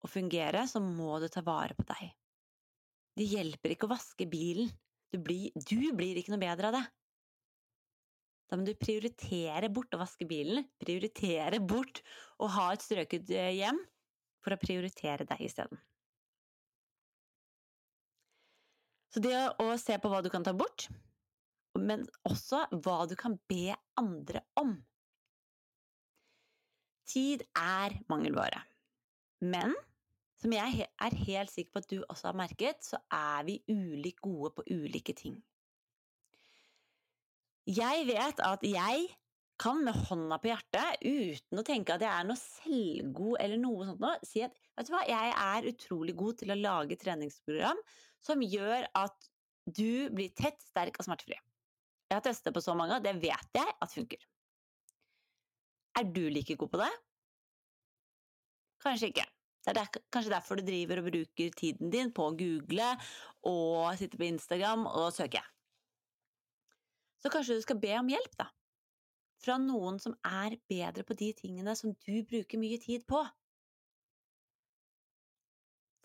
å 0.04 0.10
fungere, 0.12 0.66
så 0.68 0.82
må 0.84 1.18
du 1.24 1.30
ta 1.32 1.44
vare 1.46 1.78
på 1.78 1.86
deg. 1.88 2.12
Det 3.18 3.26
hjelper 3.32 3.74
ikke 3.74 3.88
å 3.88 3.96
vaske 3.96 4.28
bilen. 4.30 4.70
Du 5.14 5.22
blir, 5.24 5.54
du 5.56 5.94
blir 5.96 6.20
ikke 6.20 6.34
noe 6.34 6.44
bedre 6.44 6.70
av 6.70 6.76
det. 6.76 6.86
Da 8.48 8.60
må 8.60 8.68
du 8.68 8.76
prioritere 8.80 9.72
bort 9.74 9.96
å 9.96 10.00
vaske 10.00 10.28
bilen, 10.28 10.68
prioritere 10.80 11.60
bort 11.64 12.04
å 12.40 12.48
ha 12.52 12.70
et 12.74 12.84
strøket 12.84 13.32
eh, 13.36 13.56
hjem, 13.60 13.80
for 14.44 14.56
å 14.56 14.60
prioritere 14.62 15.28
deg 15.28 15.42
isteden. 15.44 15.80
Så 19.12 19.24
det 19.24 19.36
å 19.64 19.72
se 19.80 19.98
på 20.00 20.12
hva 20.12 20.22
du 20.24 20.30
kan 20.32 20.46
ta 20.46 20.54
bort, 20.56 20.88
men 21.82 22.06
også 22.28 22.64
hva 22.84 23.02
du 23.10 23.16
kan 23.20 23.38
be 23.50 23.76
andre 24.00 24.44
om. 24.60 24.76
Tid 27.08 27.44
er 27.56 27.96
mangelvare. 28.12 28.64
Men 29.42 29.76
som 30.38 30.54
jeg 30.54 30.86
er 30.86 31.22
helt 31.28 31.52
sikker 31.54 31.74
på 31.74 31.82
at 31.82 31.92
du 31.92 32.02
også 32.04 32.30
har 32.30 32.38
merket, 32.38 32.84
så 32.86 33.00
er 33.14 33.46
vi 33.48 33.62
ulikt 33.72 34.22
gode 34.22 34.52
på 34.58 34.66
ulike 34.70 35.16
ting. 35.18 35.38
Jeg 37.68 38.06
vet 38.08 38.44
at 38.46 38.62
jeg 38.64 39.08
kan 39.60 39.82
med 39.84 39.98
hånda 40.08 40.38
på 40.40 40.52
hjertet, 40.52 41.02
uten 41.02 41.60
å 41.60 41.66
tenke 41.66 41.96
at 41.96 42.04
jeg 42.06 42.14
er 42.14 42.28
noe 42.30 42.40
selvgod 42.40 43.40
eller 43.42 43.60
noe 43.60 43.88
sånt 43.88 44.04
noe, 44.04 44.14
si 44.26 44.44
at 44.46 44.54
vet 44.78 44.88
du 44.88 44.94
hva, 44.94 45.02
jeg 45.10 45.34
er 45.34 45.70
utrolig 45.72 46.16
god 46.20 46.38
til 46.44 46.54
å 46.54 46.60
lage 46.60 47.00
treningsprogram 47.02 47.82
som 48.24 48.44
gjør 48.46 48.86
at 49.02 49.30
du 49.66 50.14
blir 50.14 50.32
tett, 50.38 50.62
sterk 50.64 51.02
og 51.02 51.10
smertefri. 51.10 51.40
Jeg 52.08 52.16
har 52.16 52.24
testet 52.24 52.56
på 52.56 52.64
så 52.64 52.76
mange, 52.78 52.96
og 52.96 53.04
det 53.04 53.18
vet 53.20 53.58
jeg 53.58 53.74
at 53.84 53.94
funker. 53.94 54.22
Er 55.98 56.08
du 56.14 56.28
like 56.30 56.56
god 56.56 56.72
på 56.72 56.80
det? 56.80 56.92
Kanskje 58.84 59.10
ikke. 59.12 59.26
Det 59.66 59.74
er 59.74 59.80
der, 59.82 60.00
kanskje 60.14 60.32
derfor 60.32 60.56
du 60.56 60.64
driver 60.64 61.02
og 61.02 61.10
bruker 61.10 61.56
tiden 61.60 61.90
din 61.92 62.14
på 62.16 62.30
å 62.30 62.36
google 62.40 62.94
og 63.50 63.98
sitte 64.00 64.20
på 64.20 64.28
Instagram 64.30 64.86
og 64.88 65.10
søke. 65.12 65.42
Så 67.20 67.32
kanskje 67.34 67.58
du 67.58 67.66
skal 67.66 67.82
be 67.82 67.92
om 67.98 68.08
hjelp, 68.14 68.38
da. 68.40 68.48
Fra 69.44 69.58
noen 69.60 70.00
som 70.00 70.16
er 70.24 70.56
bedre 70.70 71.04
på 71.04 71.18
de 71.20 71.34
tingene 71.36 71.76
som 71.76 71.92
du 72.06 72.16
bruker 72.30 72.62
mye 72.62 72.80
tid 72.80 73.04
på. 73.10 73.20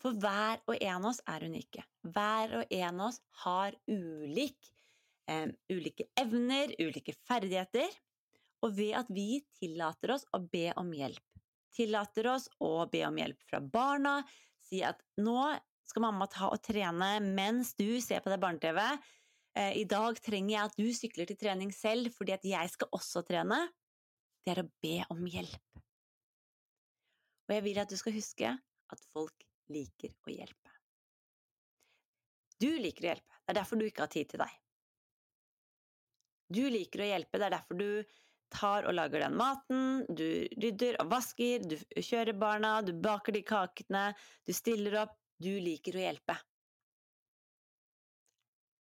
For 0.03 0.19
hver 0.19 0.59
og 0.67 0.75
en 0.75 0.97
av 0.97 1.09
oss 1.13 1.23
er 1.31 1.47
unike. 1.47 1.85
Hver 2.03 2.57
og 2.59 2.75
en 2.75 2.99
av 2.99 3.13
oss 3.13 3.21
har 3.45 3.77
ulik 3.87 4.73
eh, 5.29 5.49
ulike 5.71 6.09
evner, 6.19 6.73
ulike 6.79 7.15
ferdigheter, 7.27 7.91
og 8.63 8.75
ved 8.77 8.95
at 8.95 9.09
vi 9.11 9.43
tillater 9.59 10.15
oss 10.15 10.25
å 10.33 10.39
be 10.39 10.69
om 10.79 10.91
hjelp, 10.95 11.43
tillater 11.75 12.29
oss 12.31 12.47
å 12.63 12.85
be 12.91 13.03
om 13.07 13.17
hjelp 13.19 13.43
fra 13.49 13.59
barna, 13.59 14.21
si 14.63 14.81
at 14.85 15.01
nå 15.19 15.37
skal 15.89 16.05
mamma 16.05 16.29
ta 16.31 16.47
og 16.53 16.61
trene 16.63 17.17
mens 17.23 17.73
du 17.75 17.99
ser 18.01 18.23
på 18.23 18.31
det 18.31 18.39
barne-TV, 18.41 18.79
eh, 19.59 19.73
i 19.81 19.85
dag 19.89 20.19
trenger 20.23 20.55
jeg 20.55 20.63
at 20.63 20.79
du 20.79 20.87
sykler 20.95 21.29
til 21.29 21.39
trening 21.39 21.73
selv 21.75 22.13
fordi 22.15 22.37
at 22.37 22.47
jeg 22.47 22.71
skal 22.75 22.91
også 22.95 23.25
trene, 23.27 23.59
det 24.43 24.55
er 24.55 24.63
å 24.63 24.69
be 24.83 24.97
om 25.13 25.23
hjelp. 25.27 25.83
Og 27.43 27.55
jeg 27.57 27.65
vil 27.67 27.79
at 27.83 27.91
du 27.91 27.99
skal 27.99 28.15
huske 28.15 28.55
at 28.55 29.07
folk 29.11 29.47
liker 29.71 30.15
å 30.27 30.31
hjelpe. 30.31 30.71
Du 32.63 32.69
liker 32.79 33.03
å 33.03 33.11
hjelpe, 33.11 33.39
det 33.43 33.51
er 33.51 33.59
derfor 33.59 33.79
du 33.79 33.87
ikke 33.87 34.05
har 34.05 34.13
tid 34.13 34.31
til 34.31 34.43
deg. 34.43 34.62
Du 36.51 36.63
liker 36.69 37.03
å 37.03 37.09
hjelpe, 37.09 37.39
det 37.39 37.47
er 37.47 37.55
derfor 37.57 37.79
du 37.79 38.19
tar 38.53 38.85
og 38.87 38.95
lager 38.95 39.23
den 39.23 39.35
maten, 39.37 39.83
du 40.09 40.45
rydder 40.61 40.99
og 41.01 41.11
vasker, 41.13 41.63
du 41.65 41.77
kjører 41.97 42.37
barna, 42.37 42.75
du 42.85 42.93
baker 42.93 43.35
de 43.35 43.41
kakene, 43.47 44.11
du 44.45 44.53
stiller 44.53 44.99
opp, 45.03 45.15
du 45.41 45.51
liker 45.59 45.97
å 45.97 46.03
hjelpe. 46.03 46.37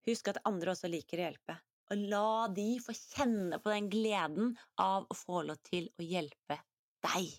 Husk 0.09 0.33
at 0.33 0.42
andre 0.48 0.75
også 0.75 0.90
liker 0.90 1.20
å 1.20 1.27
hjelpe, 1.29 1.57
og 1.92 2.05
la 2.11 2.48
de 2.53 2.68
få 2.83 2.94
kjenne 2.96 3.61
på 3.62 3.72
den 3.72 3.88
gleden 3.92 4.53
av 4.83 5.07
å 5.09 5.16
få 5.16 5.44
lov 5.46 5.62
til 5.68 5.88
å 5.96 6.07
hjelpe 6.07 6.59
deg. 7.07 7.31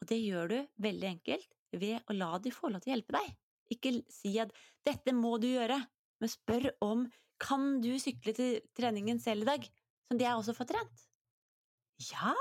Og 0.00 0.08
det 0.10 0.18
gjør 0.20 0.50
du 0.52 0.58
veldig 0.82 1.12
enkelt 1.14 1.54
ved 1.76 2.10
å 2.10 2.16
la 2.16 2.36
de 2.42 2.52
få 2.54 2.70
lov 2.72 2.82
til 2.82 2.92
å 2.92 2.96
hjelpe 2.96 3.16
deg. 3.16 3.36
Ikke 3.72 3.92
si 4.12 4.36
at 4.38 4.52
'dette 4.86 5.14
må 5.14 5.38
du 5.42 5.48
gjøre', 5.48 5.80
men 6.20 6.30
spør 6.30 6.68
om 6.84 7.06
kan 7.42 7.80
du 7.84 7.92
sykle 8.00 8.34
til 8.36 8.60
treningen 8.76 9.20
selv 9.22 9.44
i 9.44 9.50
dag, 9.50 9.68
som 10.08 10.20
de 10.20 10.28
også 10.30 10.54
får 10.56 10.70
trent? 10.72 11.04
Ja! 12.10 12.34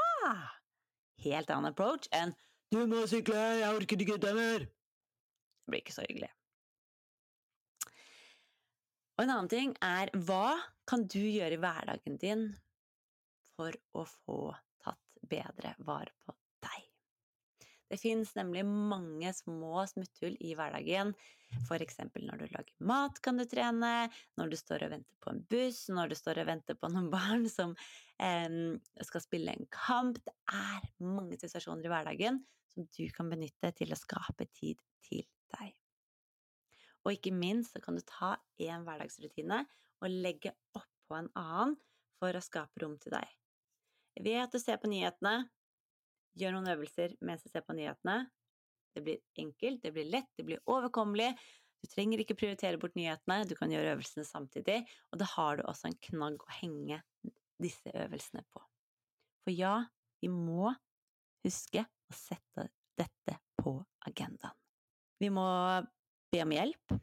Helt 1.26 1.52
annen 1.52 1.72
approach 1.72 2.10
enn 2.16 2.36
du 2.74 2.82
må 2.90 3.06
sykle, 3.08 3.38
jeg 3.62 3.78
orker 3.78 4.02
ikke 4.02 4.18
det 4.20 4.34
mer. 4.36 4.66
Det 4.66 5.72
blir 5.72 5.84
ikke 5.84 5.96
så 5.96 6.04
hyggelig. 6.04 6.32
Og 9.16 9.24
en 9.24 9.32
annen 9.32 9.52
ting 9.52 9.76
er 9.86 10.12
hva 10.28 10.58
kan 10.90 11.06
du 11.08 11.22
gjøre 11.22 11.56
i 11.56 11.62
hverdagen 11.62 12.18
din 12.20 12.48
for 13.56 13.78
å 13.96 14.04
få 14.10 14.40
tatt 14.84 15.22
bedre 15.32 15.72
vare 15.88 16.12
på 16.26 16.36
det 17.92 18.00
fins 18.02 18.32
nemlig 18.38 18.64
mange 18.66 19.30
små 19.38 19.84
smutthull 19.90 20.38
i 20.42 20.56
hverdagen. 20.58 21.14
For 21.68 21.82
eksempel 21.84 22.26
når 22.26 22.42
du 22.42 22.46
lager 22.50 22.74
mat, 22.90 23.20
kan 23.24 23.38
du 23.38 23.46
trene. 23.50 24.10
Når 24.40 24.52
du 24.52 24.58
står 24.60 24.88
og 24.88 24.96
venter 24.96 25.20
på 25.22 25.32
en 25.32 25.44
buss, 25.52 25.84
når 25.94 26.12
du 26.12 26.18
står 26.18 26.42
og 26.42 26.50
venter 26.50 26.80
på 26.80 26.90
noen 26.92 27.12
barn 27.16 27.46
som 27.52 27.76
eh, 28.18 28.76
skal 29.06 29.24
spille 29.24 29.54
en 29.54 29.70
kamp. 29.74 30.20
Det 30.26 30.36
er 30.52 30.92
mange 31.06 31.38
situasjoner 31.38 31.86
i 31.86 31.94
hverdagen 31.94 32.42
som 32.74 32.90
du 32.98 33.06
kan 33.16 33.30
benytte 33.32 33.72
til 33.78 33.94
å 33.94 34.00
skape 34.00 34.50
tid 34.58 34.82
til 35.06 35.24
deg. 35.56 35.76
Og 37.06 37.14
ikke 37.14 37.36
minst 37.36 37.76
så 37.76 37.82
kan 37.84 37.96
du 37.96 38.04
ta 38.08 38.34
en 38.66 38.86
hverdagsrutine 38.88 39.62
og 40.02 40.10
legge 40.26 40.56
oppå 40.76 41.20
en 41.20 41.30
annen 41.38 41.76
for 42.20 42.34
å 42.36 42.44
skape 42.44 42.82
rom 42.82 42.98
til 43.02 43.14
deg. 43.14 43.30
Ved 44.26 44.42
at 44.42 44.54
du 44.54 44.60
ser 44.60 44.80
på 44.82 44.90
nyhetene, 44.90 45.46
gjør 46.40 46.56
noen 46.56 46.72
øvelser 46.76 47.16
mens 47.26 47.44
du 47.44 47.52
ser 47.52 47.66
på 47.66 47.76
nyhetene. 47.78 48.26
Det 48.96 49.04
blir 49.04 49.22
enkelt, 49.42 49.82
det 49.84 49.92
blir 49.96 50.08
lett, 50.08 50.30
det 50.38 50.46
blir 50.48 50.62
overkommelig. 50.72 51.34
Du 51.84 51.90
trenger 51.92 52.22
ikke 52.22 52.38
prioritere 52.40 52.80
bort 52.82 52.96
nyhetene, 52.98 53.44
du 53.46 53.54
kan 53.60 53.72
gjøre 53.72 53.94
øvelsene 53.94 54.26
samtidig, 54.26 54.80
og 55.12 55.20
da 55.22 55.28
har 55.36 55.60
du 55.60 55.66
også 55.68 55.92
en 55.92 56.00
knagg 56.08 56.42
å 56.42 56.56
henge 56.62 57.02
disse 57.62 57.92
øvelsene 57.94 58.46
på. 58.52 58.64
For 59.46 59.54
ja, 59.54 59.76
vi 60.24 60.32
må 60.34 60.72
huske 61.46 61.84
å 61.86 62.16
sette 62.16 62.70
dette 62.98 63.38
på 63.60 63.76
agendaen. 64.08 64.56
Vi 65.22 65.30
må 65.32 65.46
be 66.34 66.42
om 66.44 66.56
hjelp. 66.56 66.96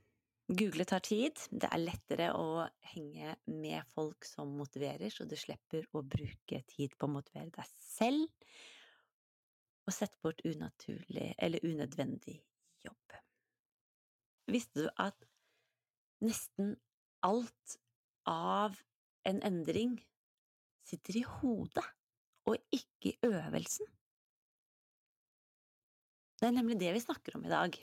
Google 0.52 0.84
tar 0.84 1.00
tid. 1.06 1.38
Det 1.48 1.68
er 1.70 1.80
lettere 1.80 2.32
å 2.36 2.64
henge 2.92 3.36
med 3.48 3.86
folk 3.94 4.26
som 4.28 4.50
motiverer, 4.58 5.08
så 5.12 5.24
du 5.28 5.36
slipper 5.38 5.86
å 5.96 6.02
bruke 6.04 6.62
tid 6.74 6.96
på 6.98 7.08
å 7.08 7.14
motivere 7.14 7.52
deg 7.54 7.70
selv. 7.78 8.26
Og 9.86 9.94
sette 9.94 10.18
bort 10.22 10.42
unaturlig 10.46 11.32
eller 11.42 11.64
unødvendig 11.66 12.36
jobb. 12.84 13.16
Visste 14.50 14.84
du 14.84 14.90
at 15.02 15.26
nesten 16.22 16.76
alt 17.26 17.78
av 18.28 18.78
en 19.26 19.40
endring 19.46 19.96
sitter 20.86 21.18
i 21.18 21.24
hodet, 21.26 21.86
og 22.46 22.58
ikke 22.74 23.12
i 23.12 23.16
øvelsen? 23.26 23.86
Det 26.38 26.48
er 26.48 26.54
nemlig 26.56 26.80
det 26.80 26.90
vi 26.96 27.02
snakker 27.02 27.36
om 27.38 27.44
i 27.46 27.52
dag. 27.52 27.76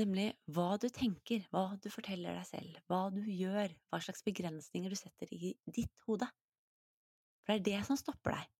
Nemlig 0.00 0.32
hva 0.50 0.72
du 0.80 0.88
tenker, 0.90 1.44
hva 1.52 1.76
du 1.78 1.86
forteller 1.92 2.34
deg 2.34 2.48
selv, 2.48 2.78
hva 2.90 3.04
du 3.14 3.20
gjør, 3.22 3.74
hva 3.90 4.00
slags 4.02 4.24
begrensninger 4.26 4.90
du 4.90 4.98
setter 4.98 5.30
i 5.36 5.52
ditt 5.68 6.02
hode. 6.08 6.26
For 7.44 7.54
det 7.54 7.60
er 7.60 7.66
det 7.68 7.86
som 7.86 7.98
stopper 8.00 8.34
deg. 8.38 8.50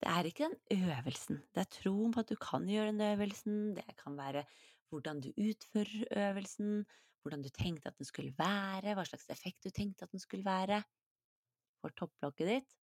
Det 0.00 0.08
er 0.08 0.24
ikke 0.24 0.48
den 0.48 0.86
øvelsen, 0.88 1.42
det 1.52 1.60
er 1.60 1.72
troen 1.76 2.12
på 2.14 2.22
at 2.22 2.30
du 2.32 2.38
kan 2.40 2.64
gjøre 2.68 2.92
den 2.92 3.02
øvelsen, 3.04 3.74
det 3.76 3.84
kan 4.00 4.16
være 4.16 4.46
hvordan 4.88 5.20
du 5.20 5.28
utfører 5.36 6.06
øvelsen, 6.16 6.86
hvordan 7.22 7.42
du 7.42 7.48
tenkte 7.48 7.88
at 7.88 7.98
den 7.98 8.08
skulle 8.08 8.32
være, 8.38 8.94
hva 8.96 9.04
slags 9.04 9.28
effekt 9.30 9.64
du 9.64 9.70
tenkte 9.70 10.08
at 10.08 10.12
den 10.12 10.22
skulle 10.22 10.44
være. 10.44 10.82
For 11.80 11.92
topplokket 11.96 12.48
ditt 12.48 12.74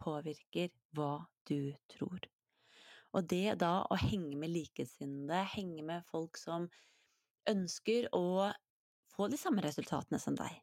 påvirker 0.00 0.68
hva 0.96 1.24
du 1.48 1.72
tror. 1.96 2.28
Og 3.14 3.28
det 3.30 3.56
da 3.62 3.84
å 3.88 3.98
henge 3.98 4.36
med 4.36 4.52
likesinnede, 4.52 5.44
henge 5.54 5.84
med 5.86 6.04
folk 6.10 6.36
som 6.40 6.68
ønsker 7.48 8.08
å 8.16 8.50
få 9.14 9.28
de 9.30 9.38
samme 9.40 9.62
resultatene 9.64 10.20
som 10.20 10.36
deg, 10.38 10.56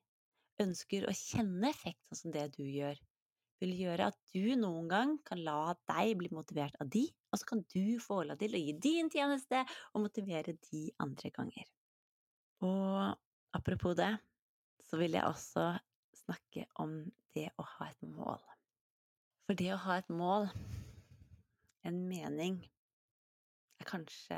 ønsker 0.61 1.07
å 1.07 1.15
kjenne 1.15 1.69
effekt 1.71 2.03
sånn 2.09 2.21
som 2.25 2.35
det 2.35 2.49
du 2.57 2.63
gjør, 2.65 2.99
vil 3.61 3.73
gjøre 3.77 4.09
at 4.11 4.17
du 4.33 4.55
noen 4.59 4.87
gang 4.89 5.13
kan 5.27 5.41
la 5.45 5.73
deg 5.89 6.15
bli 6.19 6.31
motivert 6.33 6.75
av 6.81 6.89
de, 6.91 7.05
og 7.31 7.39
så 7.39 7.47
kan 7.51 7.61
du 7.73 7.99
få 8.01 8.23
la 8.27 8.37
til 8.39 8.57
å 8.57 8.61
gi 8.61 8.73
din 8.81 9.11
tjeneste 9.13 9.61
og 9.93 10.05
motivere 10.07 10.57
de 10.71 10.87
andre 11.03 11.31
ganger. 11.35 11.69
Og 12.65 13.13
apropos 13.57 13.95
det, 13.97 14.11
så 14.85 14.99
vil 14.99 15.15
jeg 15.17 15.27
også 15.27 15.69
snakke 16.23 16.65
om 16.81 16.97
det 17.35 17.47
å 17.61 17.65
ha 17.77 17.89
et 17.89 18.03
mål. 18.05 18.41
For 19.47 19.57
det 19.57 19.71
å 19.75 19.81
ha 19.85 19.97
et 20.01 20.11
mål 20.11 20.49
en 21.87 22.03
mening 22.09 22.59
er 23.81 23.89
kanskje 23.89 24.37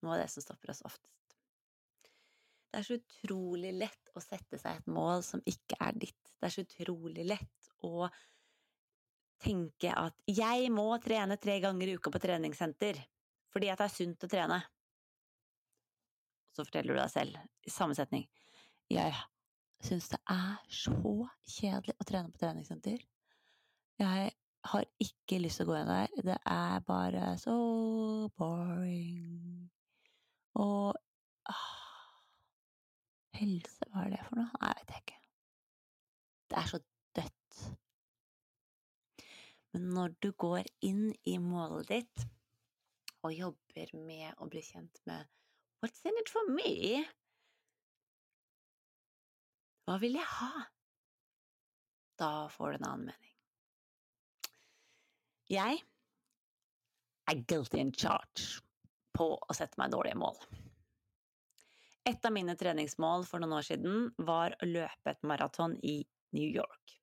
noe 0.00 0.16
av 0.16 0.22
det 0.22 0.28
som 0.32 0.44
stopper 0.44 0.72
oss 0.72 0.84
oftest. 0.84 1.19
Det 2.70 2.78
er 2.78 2.86
så 2.86 2.96
utrolig 3.00 3.72
lett 3.74 4.10
å 4.14 4.22
sette 4.22 4.58
seg 4.60 4.78
et 4.78 4.90
mål 4.90 5.24
som 5.26 5.42
ikke 5.48 5.78
er 5.82 5.96
ditt. 5.98 6.34
Det 6.38 6.46
er 6.46 6.54
så 6.54 6.62
utrolig 6.62 7.24
lett 7.26 7.70
å 7.86 8.08
tenke 9.40 9.90
at 9.96 10.14
'jeg 10.26 10.70
må 10.70 10.86
trene 11.02 11.36
tre 11.40 11.58
ganger 11.60 11.88
i 11.88 11.96
uka 11.96 12.10
på 12.10 12.20
treningssenter 12.20 13.00
fordi 13.50 13.70
at 13.72 13.78
det 13.78 13.84
er 13.84 13.96
sunt 13.96 14.24
å 14.24 14.28
trene'. 14.30 14.62
Så 16.54 16.64
forteller 16.64 16.94
du 16.94 17.00
deg 17.00 17.10
selv, 17.10 17.36
i 17.66 17.70
samme 17.70 17.94
setning, 17.94 18.28
'jeg 18.88 19.14
syns 19.82 20.08
det 20.08 20.20
er 20.28 20.58
så 20.68 21.28
kjedelig 21.42 21.96
å 21.98 22.04
trene 22.06 22.30
på 22.30 22.38
treningssenter'. 22.38 23.06
Jeg 23.98 24.32
har 24.64 24.84
ikke 25.00 25.40
lyst 25.40 25.56
til 25.56 25.66
å 25.66 25.70
gå 25.70 25.80
inn 25.80 25.88
der. 25.88 26.08
Det 26.22 26.38
er 26.46 26.80
bare 26.80 27.36
så 27.40 28.30
boring. 28.36 29.70
Og 30.54 30.94
Helse, 33.40 33.86
hva 33.88 34.04
er 34.04 34.14
det 34.14 34.24
for 34.26 34.36
noe? 34.36 34.50
Nei, 34.60 34.72
jeg 34.76 34.86
vet 34.90 34.98
ikke. 35.00 35.18
Det 36.50 36.58
er 36.60 36.68
så 36.68 36.80
dødt. 37.16 37.60
Men 39.72 39.86
når 39.96 40.14
du 40.20 40.28
går 40.44 40.68
inn 40.84 41.06
i 41.30 41.38
målet 41.40 41.88
ditt 41.88 42.26
og 43.24 43.32
jobber 43.32 43.94
med 43.96 44.36
å 44.40 44.48
bli 44.50 44.62
kjent 44.64 45.00
med 45.08 45.28
What's 45.80 46.04
in 46.04 46.20
it 46.20 46.28
for 46.28 46.52
me? 46.52 47.00
Hva 49.88 49.96
vil 50.02 50.18
jeg 50.18 50.28
ha? 50.36 50.66
Da 52.20 52.32
får 52.52 52.74
du 52.74 52.80
en 52.80 52.88
annen 52.90 53.06
mening. 53.08 53.36
Jeg 55.50 55.80
er 57.30 57.46
guilty 57.48 57.80
in 57.80 57.94
charge 57.96 58.60
på 59.16 59.32
å 59.40 59.56
sette 59.56 59.80
meg 59.80 59.94
dårlige 59.94 60.20
mål. 60.20 60.36
Et 62.08 62.24
av 62.24 62.32
mine 62.32 62.54
treningsmål 62.56 63.26
for 63.28 63.42
noen 63.42 63.58
år 63.58 63.66
siden 63.66 64.08
var 64.24 64.56
å 64.56 64.68
løpe 64.68 65.12
et 65.12 65.22
maraton 65.26 65.76
i 65.84 66.00
New 66.36 66.48
York. 66.48 66.96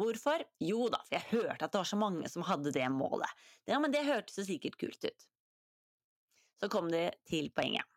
Hvorfor? 0.00 0.44
Jo 0.62 0.88
da, 0.92 1.00
for 1.06 1.16
jeg 1.16 1.28
hørte 1.30 1.66
at 1.66 1.72
det 1.72 1.80
var 1.80 1.88
så 1.88 1.98
mange 2.00 2.28
som 2.32 2.44
hadde 2.46 2.72
det 2.72 2.86
målet. 2.92 3.30
Ja, 3.68 3.80
men 3.82 3.92
det 3.92 4.06
hørtes 4.06 4.38
jo 4.38 4.44
sikkert 4.46 4.78
kult 4.80 5.04
ut. 5.04 5.26
Så 6.60 6.68
kom 6.72 6.90
det 6.92 7.06
til 7.28 7.50
poenget. 7.56 7.88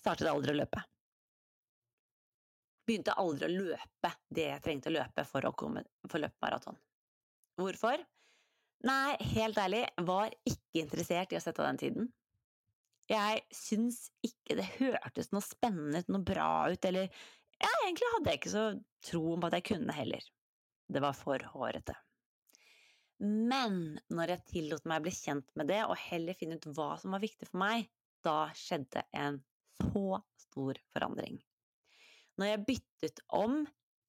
Startet 0.00 0.28
aldri 0.28 0.52
å 0.52 0.58
løpe. 0.58 0.82
Begynte 2.84 3.14
aldri 3.20 3.48
å 3.48 3.62
løpe 3.68 4.10
det 4.28 4.48
jeg 4.50 4.64
trengte 4.64 4.90
å 4.90 4.96
løpe 4.98 5.24
for 5.28 5.46
å, 5.48 5.54
komme, 5.56 5.84
for 6.08 6.20
løpe 6.20 6.36
maraton. 6.44 6.76
Hvorfor? 7.60 8.02
Nei, 8.84 9.14
helt 9.32 9.56
ærlig, 9.60 9.86
var 10.04 10.34
ikke 10.44 10.82
interessert 10.82 11.32
i 11.32 11.38
å 11.38 11.40
sette 11.40 11.62
av 11.62 11.70
den 11.70 11.80
tiden. 11.80 12.10
Jeg 13.10 13.42
syns 13.52 14.06
ikke 14.24 14.56
det 14.56 14.66
hørtes 14.78 15.30
noe 15.34 15.44
spennende 15.44 16.00
ut, 16.00 16.10
noe 16.12 16.24
bra 16.24 16.48
ut, 16.72 16.88
eller 16.88 17.10
ja, 17.60 17.70
egentlig 17.84 18.10
hadde 18.14 18.32
jeg 18.32 18.40
ikke 18.40 18.54
så 18.54 18.64
troen 19.04 19.42
på 19.42 19.50
at 19.50 19.58
jeg 19.58 19.68
kunne 19.72 19.96
heller. 19.96 20.24
Det 20.88 21.02
var 21.04 21.16
for 21.16 21.44
hårete. 21.54 21.96
Men 23.24 23.98
når 24.12 24.34
jeg 24.34 24.46
tillot 24.50 24.88
meg 24.88 25.00
å 25.00 25.04
bli 25.06 25.14
kjent 25.14 25.52
med 25.58 25.68
det, 25.70 25.82
og 25.86 26.00
heller 26.00 26.36
finne 26.38 26.58
ut 26.58 26.68
hva 26.76 26.94
som 27.00 27.14
var 27.14 27.22
viktig 27.22 27.48
for 27.50 27.60
meg, 27.62 27.86
da 28.24 28.48
skjedde 28.56 29.04
en 29.16 29.38
så 29.78 30.20
stor 30.40 30.80
forandring. 30.94 31.38
Når 32.40 32.50
jeg 32.50 32.66
byttet 32.68 33.22
om 33.36 33.62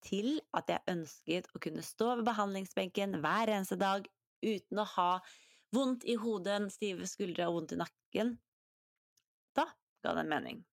til 0.05 0.39
at 0.57 0.69
jeg 0.69 0.85
ønsket 0.91 1.49
å 1.53 1.61
kunne 1.61 1.83
stå 1.85 2.11
ved 2.19 2.27
behandlingsbenken 2.27 3.19
hver 3.23 3.51
eneste 3.53 3.77
dag 3.81 4.07
uten 4.45 4.81
å 4.81 4.87
ha 4.95 5.11
vondt 5.75 6.05
i 6.07 6.15
hodet, 6.19 6.59
stive 6.73 7.07
skuldre 7.09 7.47
og 7.49 7.59
vondt 7.59 7.75
i 7.75 7.79
nakken, 7.81 8.35
ga 10.05 10.15
den 10.17 10.31
mening. 10.31 10.63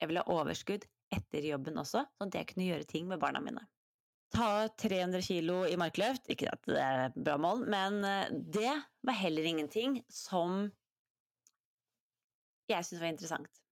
Jeg 0.00 0.10
ville 0.10 0.22
ha 0.22 0.36
overskudd 0.40 0.84
etter 1.14 1.46
jobben 1.46 1.78
også, 1.80 2.04
sånn 2.18 2.32
at 2.32 2.40
jeg 2.40 2.50
kunne 2.50 2.68
gjøre 2.68 2.88
ting 2.90 3.06
med 3.08 3.22
barna 3.22 3.40
mine. 3.42 3.62
Ta 4.34 4.66
300 4.68 5.22
kilo 5.22 5.60
i 5.70 5.76
markløft, 5.78 6.26
ikke 6.32 6.50
at 6.50 6.66
det 6.66 6.82
er 6.82 7.14
bra 7.14 7.36
mål, 7.40 7.62
men 7.70 8.00
eh, 8.04 8.32
det 8.32 8.72
var 9.06 9.16
heller 9.20 9.46
ingenting 9.46 10.00
som 10.10 10.66
jeg 12.66 12.82
syntes 12.82 13.02
var 13.04 13.12
interessant. 13.12 13.62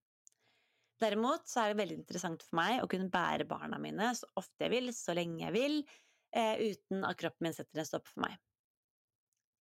Derimot 1.03 1.43
så 1.51 1.61
er 1.61 1.73
det 1.73 1.81
veldig 1.81 1.97
interessant 1.99 2.43
for 2.45 2.55
meg 2.61 2.79
å 2.79 2.87
kunne 2.91 3.11
bære 3.11 3.47
barna 3.49 3.79
mine 3.83 4.13
så 4.15 4.29
ofte 4.39 4.63
jeg 4.63 4.71
vil, 4.77 4.93
så 4.95 5.15
lenge 5.17 5.43
jeg 5.43 5.55
vil, 5.55 5.81
eh, 6.31 6.71
uten 6.71 7.03
at 7.03 7.19
kroppen 7.19 7.49
min 7.49 7.57
setter 7.57 7.83
en 7.83 7.89
stopp 7.89 8.07
for 8.07 8.23
meg. 8.23 8.39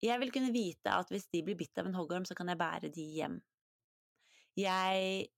Jeg 0.04 0.20
vil 0.20 0.30
kunne 0.30 0.52
vite 0.54 0.92
at 0.94 1.10
hvis 1.10 1.26
de 1.32 1.42
blir 1.42 1.58
bitt 1.58 1.80
av 1.80 1.88
en 1.88 1.96
hoggorm, 1.96 2.26
så 2.28 2.36
kan 2.38 2.52
jeg 2.52 2.60
bære 2.60 2.92
de 2.94 3.08
hjem. 3.18 3.40
Jeg 4.58 5.30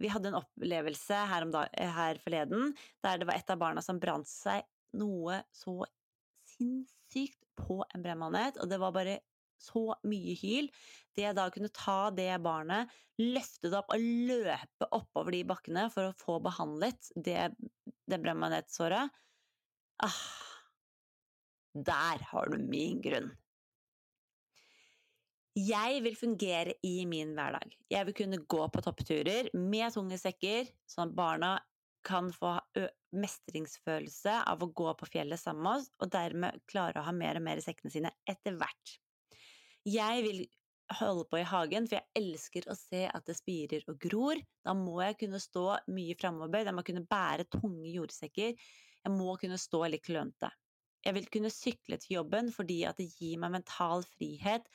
Vi 0.00 0.08
hadde 0.10 0.30
en 0.30 0.38
opplevelse 0.40 1.18
her, 1.28 1.44
da, 1.52 1.66
her 1.76 2.18
forleden 2.22 2.72
der 3.04 3.20
det 3.20 3.28
var 3.28 3.38
et 3.38 3.50
av 3.52 3.60
barna 3.60 3.82
som 3.84 4.00
brant 4.02 4.28
seg 4.28 4.64
noe 4.98 5.42
så 5.54 5.82
sinnssykt 6.48 7.44
på 7.60 7.82
en 7.92 8.02
brennmanet, 8.04 8.58
og 8.60 8.70
det 8.70 8.78
var 8.80 8.94
bare 8.94 9.18
så 9.62 9.94
mye 10.08 10.34
hyl. 10.40 10.68
Det 11.14 11.26
jeg 11.26 11.36
da 11.38 11.46
kunne 11.52 11.70
ta 11.76 12.10
det 12.14 12.30
barnet, 12.42 12.90
løfte 13.20 13.70
det 13.70 13.78
opp 13.78 13.92
og 13.94 14.06
løpe 14.30 14.88
oppover 14.96 15.36
de 15.36 15.42
bakkene 15.48 15.86
for 15.92 16.08
å 16.08 16.16
få 16.18 16.38
behandlet 16.42 17.12
det, 17.14 17.52
det 18.08 18.20
brennmanettsåret 18.24 19.12
ah, 20.02 20.22
Der 21.76 22.26
har 22.32 22.50
du 22.50 22.58
min 22.58 23.00
grunn. 23.04 23.30
Jeg 25.58 26.00
vil 26.00 26.14
fungere 26.16 26.72
i 26.86 27.02
min 27.04 27.34
hverdag. 27.36 27.74
Jeg 27.92 28.06
vil 28.08 28.16
kunne 28.16 28.38
gå 28.48 28.62
på 28.72 28.80
toppturer 28.84 29.50
med 29.52 29.92
tunge 29.92 30.16
sekker, 30.16 30.70
sånn 30.88 31.10
at 31.10 31.16
barna 31.18 31.50
kan 32.06 32.30
få 32.32 32.54
mestringsfølelse 33.12 34.38
av 34.48 34.64
å 34.64 34.70
gå 34.72 34.88
på 34.96 35.08
fjellet 35.12 35.40
sammen 35.40 35.66
med 35.66 35.82
oss, 35.82 35.90
og 36.00 36.08
dermed 36.14 36.62
klare 36.70 37.02
å 37.02 37.06
ha 37.06 37.12
mer 37.14 37.36
og 37.36 37.44
mer 37.44 37.60
i 37.60 37.64
sekkene 37.64 37.92
sine 37.92 38.12
etter 38.24 38.56
hvert. 38.56 38.94
Jeg 39.84 40.24
vil 40.24 40.40
holde 40.98 41.26
på 41.28 41.42
i 41.42 41.44
hagen, 41.46 41.84
for 41.90 41.98
jeg 41.98 42.22
elsker 42.22 42.70
å 42.72 42.76
se 42.78 43.02
at 43.12 43.28
det 43.28 43.36
spirer 43.36 43.84
og 43.92 44.00
gror. 44.00 44.40
Da 44.64 44.72
må 44.76 45.02
jeg 45.04 45.18
kunne 45.20 45.40
stå 45.42 45.66
mye 45.92 46.16
framoverbøyd, 46.16 46.70
jeg 46.70 46.78
må 46.78 46.86
kunne 46.86 47.04
bære 47.12 47.46
tunge 47.52 47.92
jordsekker, 47.92 48.56
jeg 49.02 49.12
må 49.12 49.36
kunne 49.36 49.60
stå 49.60 49.84
litt 49.92 50.04
klønete. 50.08 50.48
Jeg 51.02 51.16
vil 51.18 51.28
kunne 51.34 51.50
sykle 51.52 51.98
til 51.98 52.20
jobben 52.20 52.48
fordi 52.54 52.82
at 52.86 52.96
det 53.00 53.08
gir 53.18 53.40
meg 53.42 53.56
mental 53.56 54.04
frihet 54.14 54.68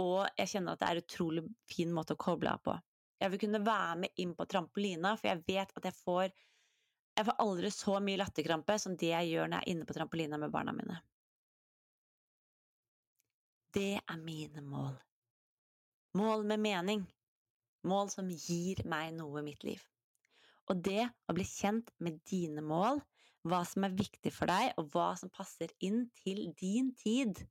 og 0.00 0.24
jeg 0.38 0.50
kjenner 0.54 0.74
at 0.74 0.80
det 0.80 0.88
er 0.88 0.98
en 0.98 1.04
utrolig 1.04 1.44
fin 1.68 1.92
måte 1.92 2.16
å 2.16 2.20
koble 2.20 2.52
av 2.52 2.62
på. 2.64 2.74
Jeg 3.22 3.32
vil 3.32 3.42
kunne 3.44 3.62
være 3.62 3.98
med 4.02 4.22
inn 4.22 4.32
på 4.34 4.46
trampolina, 4.50 5.14
for 5.18 5.30
jeg 5.30 5.44
vet 5.46 5.76
at 5.78 5.88
jeg 5.90 5.98
får 6.00 6.32
Jeg 7.12 7.26
får 7.28 7.42
aldri 7.44 7.68
så 7.68 7.98
mye 8.00 8.16
latterkrampe 8.16 8.78
som 8.80 8.94
det 8.96 9.10
jeg 9.10 9.26
gjør 9.34 9.50
når 9.50 9.58
jeg 9.58 9.66
er 9.66 9.70
inne 9.74 9.84
på 9.84 9.94
trampolina 9.98 10.38
med 10.40 10.52
barna 10.54 10.72
mine. 10.72 10.94
Det 13.76 14.00
er 14.00 14.16
mine 14.16 14.62
mål. 14.64 14.94
Mål 16.16 16.46
med 16.48 16.60
mening. 16.64 17.04
Mål 17.84 18.08
som 18.14 18.30
gir 18.32 18.80
meg 18.88 19.12
noe 19.18 19.42
i 19.42 19.44
mitt 19.44 19.64
liv. 19.64 19.84
Og 20.72 20.80
det 20.80 21.04
å 21.28 21.36
bli 21.36 21.44
kjent 21.44 21.92
med 22.00 22.16
dine 22.30 22.64
mål, 22.64 23.02
hva 23.44 23.60
som 23.68 23.84
er 23.84 23.96
viktig 23.98 24.32
for 24.32 24.48
deg, 24.48 24.72
og 24.80 24.88
hva 24.94 25.12
som 25.20 25.32
passer 25.32 25.72
inn 25.84 26.06
til 26.22 26.46
din 26.60 26.92
tid, 26.96 27.44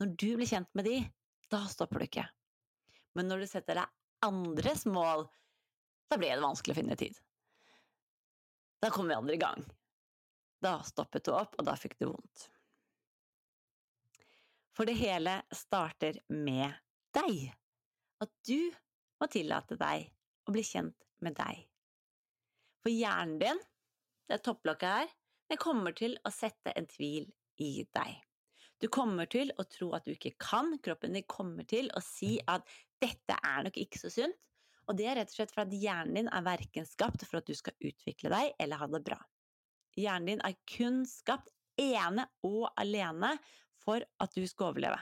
når 0.00 0.14
du 0.16 0.28
blir 0.38 0.48
kjent 0.48 0.70
med 0.74 0.86
de, 0.88 1.00
da 1.52 1.64
stopper 1.68 2.00
du 2.00 2.06
ikke. 2.06 2.26
Men 3.18 3.28
når 3.28 3.42
du 3.42 3.50
setter 3.50 3.82
deg 3.82 4.24
andres 4.24 4.86
mål, 4.88 5.26
da 6.10 6.18
blir 6.18 6.32
det 6.32 6.44
vanskelig 6.44 6.74
å 6.74 6.80
finne 6.80 6.96
tid. 6.98 7.18
Da 8.80 8.90
kommer 8.90 9.12
vi 9.12 9.18
aldri 9.20 9.36
i 9.36 9.42
gang. 9.42 9.64
Da 10.64 10.78
stoppet 10.84 11.26
du 11.26 11.34
opp, 11.36 11.56
og 11.58 11.66
da 11.68 11.76
fikk 11.76 11.98
du 12.00 12.08
vondt. 12.10 12.46
For 14.76 14.88
det 14.88 14.96
hele 15.00 15.40
starter 15.52 16.20
med 16.32 16.72
deg. 17.16 17.50
At 18.24 18.32
du 18.48 18.70
må 19.20 19.28
tillate 19.32 19.76
deg 19.80 20.08
å 20.48 20.54
bli 20.54 20.64
kjent 20.64 21.08
med 21.24 21.36
deg. 21.36 21.66
For 22.80 22.92
hjernen 22.92 23.36
din, 23.40 23.60
det 24.30 24.40
topplokket 24.46 24.88
her, 24.88 25.12
det 25.50 25.60
kommer 25.60 25.92
til 25.96 26.16
å 26.24 26.32
sette 26.32 26.72
en 26.78 26.88
tvil 26.88 27.26
i 27.60 27.72
deg. 27.92 28.29
Du 28.80 28.88
kommer 28.88 29.28
til 29.28 29.52
å 29.60 29.66
tro 29.68 29.90
at 29.96 30.06
du 30.08 30.14
ikke 30.14 30.32
kan, 30.40 30.72
kroppen 30.80 31.16
din 31.16 31.26
kommer 31.28 31.66
til 31.68 31.90
å 31.96 32.00
si 32.04 32.38
at 32.48 32.64
dette 33.00 33.36
er 33.36 33.66
nok 33.66 33.76
ikke 33.80 34.00
så 34.00 34.12
sunt, 34.12 34.36
og 34.88 34.96
det 34.98 35.06
er 35.06 35.20
rett 35.20 35.30
og 35.30 35.36
slett 35.36 35.52
for 35.52 35.62
at 35.66 35.74
hjernen 35.76 36.16
din 36.16 36.30
er 36.32 36.46
verken 36.46 36.88
skapt 36.88 37.22
for 37.28 37.38
at 37.38 37.46
du 37.46 37.54
skal 37.54 37.76
utvikle 37.78 38.32
deg 38.32 38.54
eller 38.58 38.80
ha 38.80 38.88
det 38.90 39.02
bra. 39.06 39.18
Hjernen 40.00 40.32
din 40.32 40.44
er 40.46 40.56
kun 40.70 41.04
skapt 41.06 41.52
ene 41.80 42.24
og 42.46 42.70
alene 42.80 43.36
for 43.80 44.02
at 44.02 44.34
du 44.34 44.42
skal 44.48 44.72
overleve. 44.72 44.98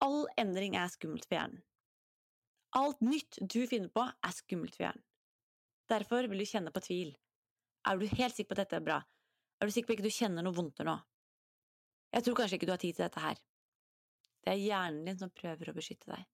All 0.00 0.24
endring 0.40 0.78
er 0.80 0.88
skummelt 0.88 1.26
for 1.26 1.36
hjernen. 1.36 1.60
Alt 2.78 3.02
nytt 3.02 3.40
du 3.42 3.64
finner 3.66 3.90
på, 3.90 4.06
er 4.06 4.34
skummelt 4.36 4.76
for 4.78 4.86
hjernen. 4.86 5.04
Derfor 5.90 6.30
vil 6.30 6.40
du 6.40 6.46
kjenne 6.46 6.70
på 6.70 6.82
tvil. 6.86 7.16
Er 7.90 7.98
du 7.98 8.06
helt 8.06 8.36
sikker 8.36 8.54
på 8.54 8.56
at 8.56 8.62
dette 8.62 8.78
er 8.78 8.86
bra? 8.86 9.00
Er 9.58 9.66
du 9.66 9.74
sikker 9.74 9.90
på 9.90 9.98
at 9.98 10.04
du 10.04 10.08
ikke 10.08 10.22
kjenner 10.22 10.46
noe 10.46 10.54
vondt 10.54 10.84
nå? 10.86 10.94
Jeg 12.10 12.26
tror 12.26 12.36
kanskje 12.40 12.58
ikke 12.58 12.68
du 12.68 12.74
har 12.74 12.82
tid 12.82 12.96
til 12.96 13.06
dette 13.06 13.22
her. 13.22 13.40
Det 14.40 14.52
er 14.52 14.62
hjernen 14.62 15.06
din 15.06 15.18
som 15.20 15.32
prøver 15.34 15.70
å 15.70 15.76
beskytte 15.76 16.10
deg. 16.10 16.26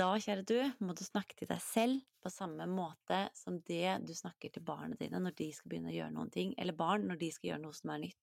Da, 0.00 0.08
kjære 0.16 0.44
du, 0.48 0.56
må 0.86 0.94
du 0.96 1.02
snakke 1.04 1.36
til 1.36 1.48
deg 1.50 1.60
selv 1.60 2.00
på 2.24 2.32
samme 2.32 2.64
måte 2.70 3.18
som 3.36 3.58
det 3.68 3.98
du 4.08 4.14
snakker 4.16 4.52
til 4.52 4.64
barna 4.64 4.96
dine 5.00 5.20
når 5.20 5.34
de 5.36 5.50
skal 5.52 5.72
begynne 5.72 5.92
å 5.92 5.96
gjøre 5.96 6.14
noen 6.14 6.32
ting, 6.32 6.54
eller 6.56 6.76
barn 6.76 7.04
når 7.08 7.20
de 7.20 7.30
skal 7.34 7.50
gjøre 7.50 7.62
noe 7.66 7.76
som 7.76 7.92
er 7.92 8.04
nytt. 8.06 8.20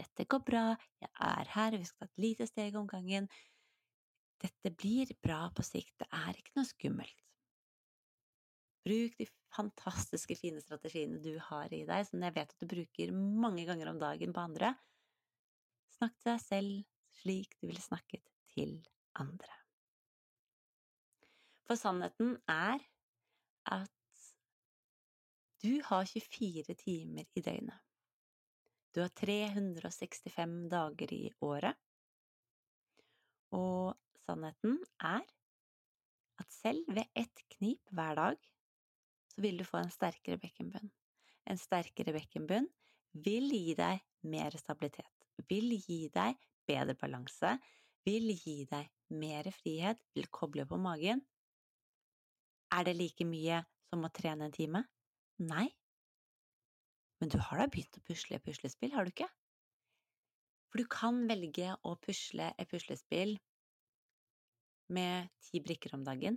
Dette 0.00 0.26
går 0.32 0.42
bra, 0.44 0.64
jeg 1.00 1.10
er 1.28 1.52
her, 1.54 1.76
vi 1.76 1.88
skal 1.88 2.04
ta 2.04 2.10
et 2.10 2.22
lite 2.24 2.48
steg 2.48 2.76
om 2.76 2.88
gangen. 2.88 3.28
Dette 4.40 4.72
blir 4.72 5.12
bra 5.24 5.42
på 5.56 5.64
sikt, 5.66 5.96
det 6.00 6.08
er 6.16 6.36
ikke 6.36 6.56
noe 6.56 6.68
skummelt. 6.68 7.29
Bruk 8.86 9.16
de 9.18 9.26
fantastiske, 9.52 10.36
fine 10.38 10.62
strategiene 10.62 11.20
du 11.20 11.34
har 11.50 11.72
i 11.74 11.82
deg, 11.88 12.06
som 12.08 12.22
jeg 12.24 12.36
vet 12.36 12.54
at 12.54 12.62
du 12.62 12.68
bruker 12.70 13.12
mange 13.12 13.66
ganger 13.68 13.90
om 13.92 14.00
dagen 14.00 14.32
på 14.36 14.44
andre. 14.44 14.72
Snakk 15.98 16.16
til 16.16 16.32
deg 16.32 16.44
selv 16.44 16.76
slik 17.20 17.56
du 17.60 17.68
ville 17.68 17.82
snakket 17.84 18.24
til 18.54 18.78
andre. 19.20 19.56
For 21.68 21.78
sannheten 21.78 22.34
er 22.50 22.80
at 23.70 23.96
du 25.60 25.82
har 25.84 26.08
24 26.08 26.74
timer 26.80 27.28
i 27.36 27.42
døgnet. 27.44 27.76
Du 28.94 29.02
har 29.04 29.12
365 29.14 30.70
dager 30.72 31.12
i 31.14 31.28
året. 31.46 31.76
Og 33.54 33.92
sannheten 34.24 34.80
er 35.04 35.26
at 36.40 36.56
selv 36.56 36.88
ved 36.88 37.06
ett 37.14 37.44
knip 37.54 37.92
hver 37.94 38.16
dag 38.18 38.50
så 39.40 39.46
vil 39.46 39.56
du 39.56 39.64
få 39.64 39.78
en 39.80 39.88
sterkere 39.88 40.36
bekkenbunn. 40.36 40.90
En 41.48 41.56
sterkere 41.56 42.12
bekkenbunn 42.12 42.66
vil 43.24 43.46
gi 43.48 43.72
deg 43.72 44.02
mer 44.28 44.52
stabilitet, 44.60 45.22
vil 45.48 45.72
gi 45.80 46.10
deg 46.12 46.36
bedre 46.68 46.92
balanse, 47.00 47.54
vil 48.04 48.34
gi 48.36 48.66
deg 48.68 48.90
mer 49.16 49.48
frihet, 49.56 50.02
vil 50.12 50.28
koble 50.28 50.66
på 50.68 50.76
magen. 50.76 51.22
Er 52.76 52.84
det 52.84 52.98
like 52.98 53.24
mye 53.24 53.62
som 53.88 54.04
å 54.04 54.10
trene 54.12 54.44
en 54.44 54.52
time? 54.52 54.82
Nei. 55.40 55.70
Men 57.24 57.32
du 57.32 57.38
har 57.40 57.62
da 57.62 57.68
begynt 57.72 57.96
å 57.96 58.04
pusle 58.04 58.42
puslespill, 58.44 58.92
har 58.92 59.08
du 59.08 59.14
ikke? 59.14 59.30
For 60.68 60.82
du 60.82 60.90
kan 60.98 61.22
velge 61.32 61.72
å 61.80 61.94
pusle 62.04 62.50
et 62.60 62.68
puslespill 62.68 63.38
med 64.92 65.32
ti 65.48 65.64
brikker 65.64 65.96
om 65.96 66.04
dagen, 66.04 66.36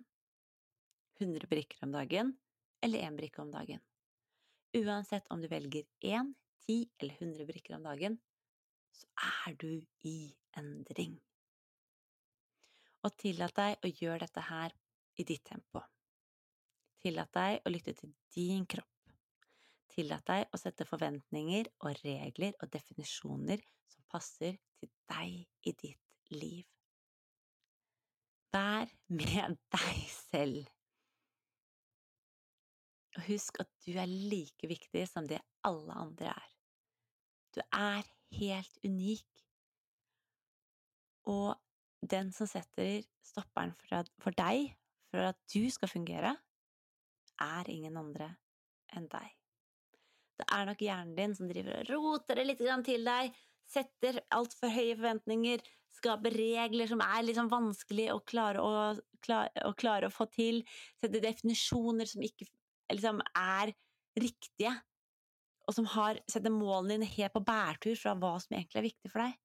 100 1.20 1.52
brikker 1.52 1.84
om 1.84 1.92
dagen, 2.00 2.34
eller 2.84 3.06
én 3.08 3.18
brikke 3.18 3.42
om 3.42 3.52
dagen. 3.52 3.82
Uansett 4.74 5.30
om 5.32 5.42
du 5.42 5.48
velger 5.48 5.86
én, 6.02 6.34
ti 6.66 6.84
eller 7.00 7.16
hundre 7.20 7.46
brikker 7.48 7.78
om 7.78 7.86
dagen, 7.86 8.18
så 8.94 9.08
er 9.48 9.56
du 9.60 9.72
i 10.10 10.18
endring. 10.58 11.18
Og 13.04 13.16
tillat 13.20 13.56
deg 13.58 13.84
å 13.84 13.92
gjøre 13.92 14.26
dette 14.26 14.46
her 14.48 14.76
i 15.20 15.26
ditt 15.28 15.44
tempo. 15.46 15.84
Tillat 17.04 17.34
deg 17.36 17.66
å 17.66 17.72
lytte 17.74 17.94
til 18.00 18.14
din 18.36 18.66
kropp. 18.70 18.90
Tillat 19.94 20.26
deg 20.26 20.46
å 20.56 20.58
sette 20.58 20.88
forventninger 20.90 21.70
og 21.84 22.00
regler 22.02 22.56
og 22.64 22.72
definisjoner 22.74 23.62
som 23.92 24.06
passer 24.10 24.58
til 24.80 24.90
deg 25.12 25.44
i 25.70 25.76
ditt 25.84 26.32
liv. 26.34 26.64
Vær 28.54 28.90
med 29.10 29.60
deg 29.76 30.00
selv. 30.16 30.73
Og 33.14 33.26
husk 33.28 33.60
at 33.62 33.70
du 33.86 33.94
er 33.94 34.10
like 34.10 34.68
viktig 34.70 35.06
som 35.10 35.28
det 35.30 35.42
alle 35.68 35.94
andre 35.94 36.32
er. 36.34 36.50
Du 37.54 37.62
er 37.70 38.08
helt 38.40 38.80
unik. 38.84 39.44
Og 41.30 41.54
den 42.02 42.34
som 42.36 42.50
setter 42.50 43.04
stopperen 43.24 43.76
for 43.78 44.36
deg, 44.36 44.74
for 45.12 45.30
at 45.30 45.40
du 45.54 45.70
skal 45.72 45.92
fungere, 45.92 46.34
er 47.44 47.70
ingen 47.70 47.96
andre 48.00 48.34
enn 48.98 49.08
deg. 49.12 49.30
Det 50.40 50.50
er 50.50 50.66
nok 50.68 50.82
hjernen 50.82 51.16
din 51.18 51.36
som 51.38 51.50
driver 51.50 51.78
og 51.84 51.92
roter 51.94 52.40
det 52.40 52.48
litt 52.50 52.64
til 52.88 53.06
deg, 53.06 53.32
setter 53.70 54.20
altfor 54.34 54.74
høye 54.74 54.98
forventninger, 54.98 55.62
skaper 55.94 56.34
regler 56.36 56.90
som 56.90 57.02
er 57.06 57.22
liksom 57.24 57.50
vanskelig 57.52 58.10
å 58.12 58.20
klare 58.26 58.62
å, 58.62 58.72
klare, 59.24 59.54
å 59.70 59.74
klare 59.78 60.10
å 60.10 60.14
få 60.14 60.28
til, 60.34 60.64
setter 61.00 61.24
definisjoner 61.24 62.10
som 62.10 62.26
ikke 62.26 62.50
liksom 62.92 63.22
er 63.38 63.74
riktige, 64.20 64.74
og 65.64 65.78
som 65.78 65.88
har, 65.94 66.20
setter 66.30 66.52
målene 66.52 66.98
dine 66.98 67.10
helt 67.14 67.34
på 67.34 67.44
bærtur 67.46 67.96
fra 68.00 68.14
hva 68.20 68.36
som 68.44 68.58
egentlig 68.58 68.82
er 68.82 68.88
viktig 68.90 69.12
for 69.12 69.24
deg. 69.24 69.38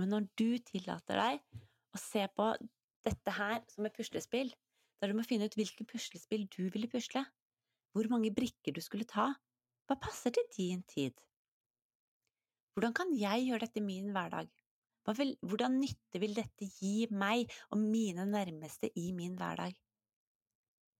Men 0.00 0.08
når 0.14 0.28
du 0.40 0.48
tillater 0.64 1.20
deg 1.20 1.60
å 1.92 2.00
se 2.00 2.24
på 2.32 2.48
dette 3.04 3.34
her 3.36 3.60
som 3.68 3.84
et 3.84 3.96
puslespill, 3.96 4.52
der 5.02 5.10
du 5.10 5.18
må 5.18 5.26
finne 5.26 5.50
ut 5.50 5.58
hvilket 5.58 5.88
puslespill 5.90 6.46
du 6.54 6.70
ville 6.72 6.88
pusle, 6.88 7.24
hvor 7.92 8.08
mange 8.08 8.32
brikker 8.32 8.72
du 8.72 8.80
skulle 8.80 9.08
ta, 9.08 9.28
hva 9.90 9.98
passer 10.00 10.32
til 10.32 10.48
din 10.56 10.80
tid? 10.88 11.12
Hvordan 12.72 12.94
kan 12.96 13.10
jeg 13.12 13.48
gjøre 13.50 13.66
dette 13.66 13.82
i 13.82 13.84
min 13.84 14.12
hverdag? 14.14 14.48
Vil, 15.18 15.34
hvordan 15.42 15.80
nytte 15.82 16.20
vil 16.22 16.36
dette 16.36 16.68
gi 16.78 17.08
meg 17.10 17.50
og 17.74 17.82
mine 17.82 18.24
nærmeste 18.30 18.88
i 18.96 19.10
min 19.12 19.34
hverdag? 19.36 19.74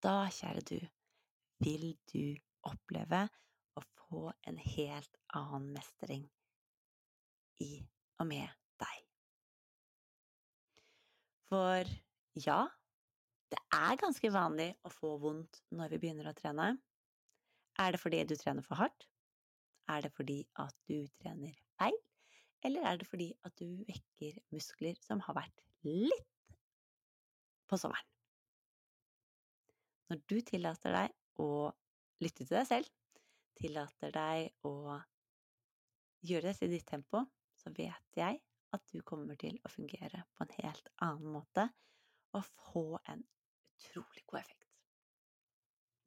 Da, 0.03 0.27
kjære 0.35 0.63
du, 0.67 0.79
vil 1.63 1.93
du 2.11 2.35
oppleve 2.67 3.21
å 3.79 3.83
få 3.87 4.23
en 4.51 4.57
helt 4.59 5.19
annen 5.39 5.69
mestring 5.77 6.25
i 7.63 7.77
og 8.19 8.27
med 8.27 8.51
deg. 8.83 9.05
For 11.47 11.93
ja, 12.43 12.65
det 13.55 13.61
er 13.79 14.01
ganske 14.01 14.33
vanlig 14.35 14.73
å 14.83 14.91
få 14.91 15.15
vondt 15.23 15.63
når 15.71 15.95
vi 15.95 16.03
begynner 16.03 16.33
å 16.33 16.35
trene. 16.35 16.73
Er 17.79 17.95
det 17.95 18.03
fordi 18.03 18.25
du 18.27 18.35
trener 18.41 18.67
for 18.67 18.83
hardt? 18.83 19.07
Er 19.93 20.03
det 20.03 20.11
fordi 20.17 20.41
at 20.59 20.75
du 20.91 21.05
trener 21.21 21.55
feil? 21.79 21.95
Eller 22.67 22.91
er 22.91 22.99
det 22.99 23.07
fordi 23.07 23.31
at 23.47 23.55
du 23.61 23.85
vekker 23.87 24.43
muskler 24.51 24.99
som 25.07 25.23
har 25.29 25.39
vært 25.39 25.63
litt 25.87 26.59
på 27.71 27.79
sommeren? 27.79 28.09
Når 30.11 30.23
du 30.29 30.39
tillater 30.45 30.95
deg 30.97 31.43
å 31.43 31.51
lytte 32.23 32.45
til 32.45 32.57
deg 32.57 32.69
selv, 32.69 32.89
tillater 33.59 34.15
deg 34.15 34.69
å 34.69 34.99
gjøre 36.27 36.51
dette 36.51 36.69
i 36.69 36.73
ditt 36.73 36.89
tempo, 36.89 37.25
så 37.59 37.73
vet 37.77 38.19
jeg 38.19 38.41
at 38.73 38.85
du 38.93 39.03
kommer 39.07 39.37
til 39.41 39.59
å 39.63 39.71
fungere 39.73 40.25
på 40.35 40.47
en 40.47 40.55
helt 40.59 40.91
annen 41.05 41.33
måte 41.35 41.69
og 42.33 42.45
få 42.49 42.85
en 43.13 43.25
utrolig 43.77 44.25
god 44.27 44.41
effekt. 44.41 44.69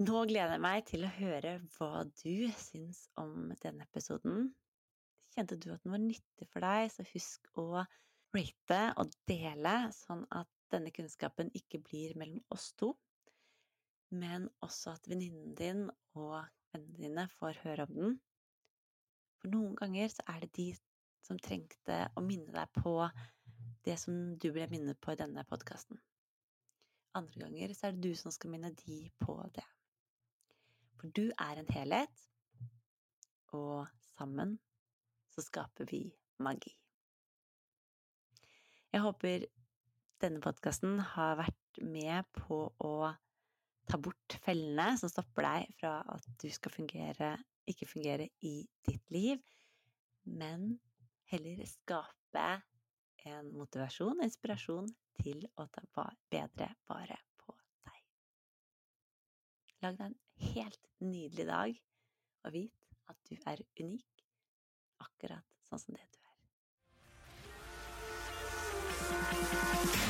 Nå 0.04 0.26
gleder 0.28 0.58
jeg 0.58 0.64
meg 0.66 0.82
til 0.89 1.06
å 1.08 1.14
høre 1.20 1.54
hva 1.78 2.04
du 2.20 2.50
syns 2.60 3.06
om 3.22 3.54
denne 3.62 3.86
episoden. 3.86 4.50
Kjente 5.36 5.56
du 5.60 5.70
at 5.72 5.86
den 5.86 5.93
var 5.93 6.04
nyttig 6.04 6.48
for 6.52 6.66
deg, 6.66 6.89
så 6.91 7.06
husk 7.14 7.48
å 7.62 7.86
rate 8.36 8.82
og 9.00 9.14
dele, 9.30 9.76
sånn 9.96 10.26
at 10.36 10.52
denne 10.74 10.91
kunnskapen 10.91 11.52
ikke 11.56 11.80
blir 11.86 12.16
mellom 12.20 12.41
oss 12.52 12.74
to, 12.80 12.91
men 14.16 14.49
også 14.66 14.95
at 14.95 15.07
venninnen 15.09 15.53
din 15.59 15.86
og 16.16 16.39
vennene 16.74 17.01
dine 17.01 17.28
får 17.38 17.61
høre 17.63 17.88
om 17.88 17.93
den. 17.95 18.18
For 19.39 19.51
noen 19.53 19.76
ganger 19.80 20.11
så 20.11 20.26
er 20.32 20.43
det 20.43 20.51
de 20.57 20.68
som 21.26 21.39
trengte 21.41 22.03
å 22.16 22.24
minne 22.24 22.53
deg 22.53 22.72
på 22.78 22.97
det 23.86 23.97
som 24.01 24.36
du 24.41 24.49
ble 24.53 24.68
minnet 24.72 24.99
på 25.01 25.13
i 25.13 25.20
denne 25.20 25.45
podkasten. 25.49 25.99
Andre 27.16 27.45
ganger 27.45 27.74
så 27.74 27.88
er 27.88 27.95
det 27.95 28.09
du 28.09 28.20
som 28.20 28.34
skal 28.34 28.51
minne 28.53 28.74
de 28.82 28.99
på 29.22 29.38
det. 29.55 29.66
For 30.99 31.11
du 31.16 31.30
er 31.32 31.59
en 31.61 31.70
helhet, 31.72 32.24
og 33.55 33.86
sammen 34.16 34.57
så 35.32 35.43
skaper 35.45 35.88
vi 35.91 36.01
magi. 36.43 36.74
Jeg 38.91 39.03
håper 39.03 39.45
denne 40.24 40.41
podkasten 40.43 40.99
har 41.13 41.38
vært 41.39 41.82
med 41.84 42.28
på 42.36 42.59
å 42.80 42.93
ta 43.86 43.97
bort 44.01 44.38
fellene 44.45 44.97
som 44.99 45.09
stopper 45.11 45.45
deg 45.45 45.75
fra 45.79 45.93
at 46.15 46.25
du 46.41 46.47
skal 46.53 46.73
fungere, 46.73 47.36
ikke 47.69 47.88
fungere 47.89 48.27
i 48.45 48.55
ditt 48.88 49.11
liv, 49.13 49.41
men 50.25 50.79
heller 51.31 51.65
skape 51.69 52.47
en 53.25 53.51
motivasjon 53.57 54.19
og 54.19 54.25
inspirasjon 54.25 54.89
til 55.21 55.45
å 55.57 55.67
ta 55.73 56.05
bedre 56.31 56.69
vare 56.89 57.17
på 57.41 57.55
deg. 57.88 58.01
Lag 59.86 59.93
deg 59.99 60.07
en 60.09 60.19
helt 60.53 60.83
nydelig 61.01 61.47
dag, 61.49 61.71
og 62.45 62.49
vit 62.53 62.77
at 63.09 63.17
du 63.29 63.36
er 63.45 63.59
unik, 63.81 64.25
akkurat 65.05 65.45
sånn 65.69 65.81
som 65.81 65.93
det 65.97 66.05
du 66.09 66.19
er. 69.93 70.05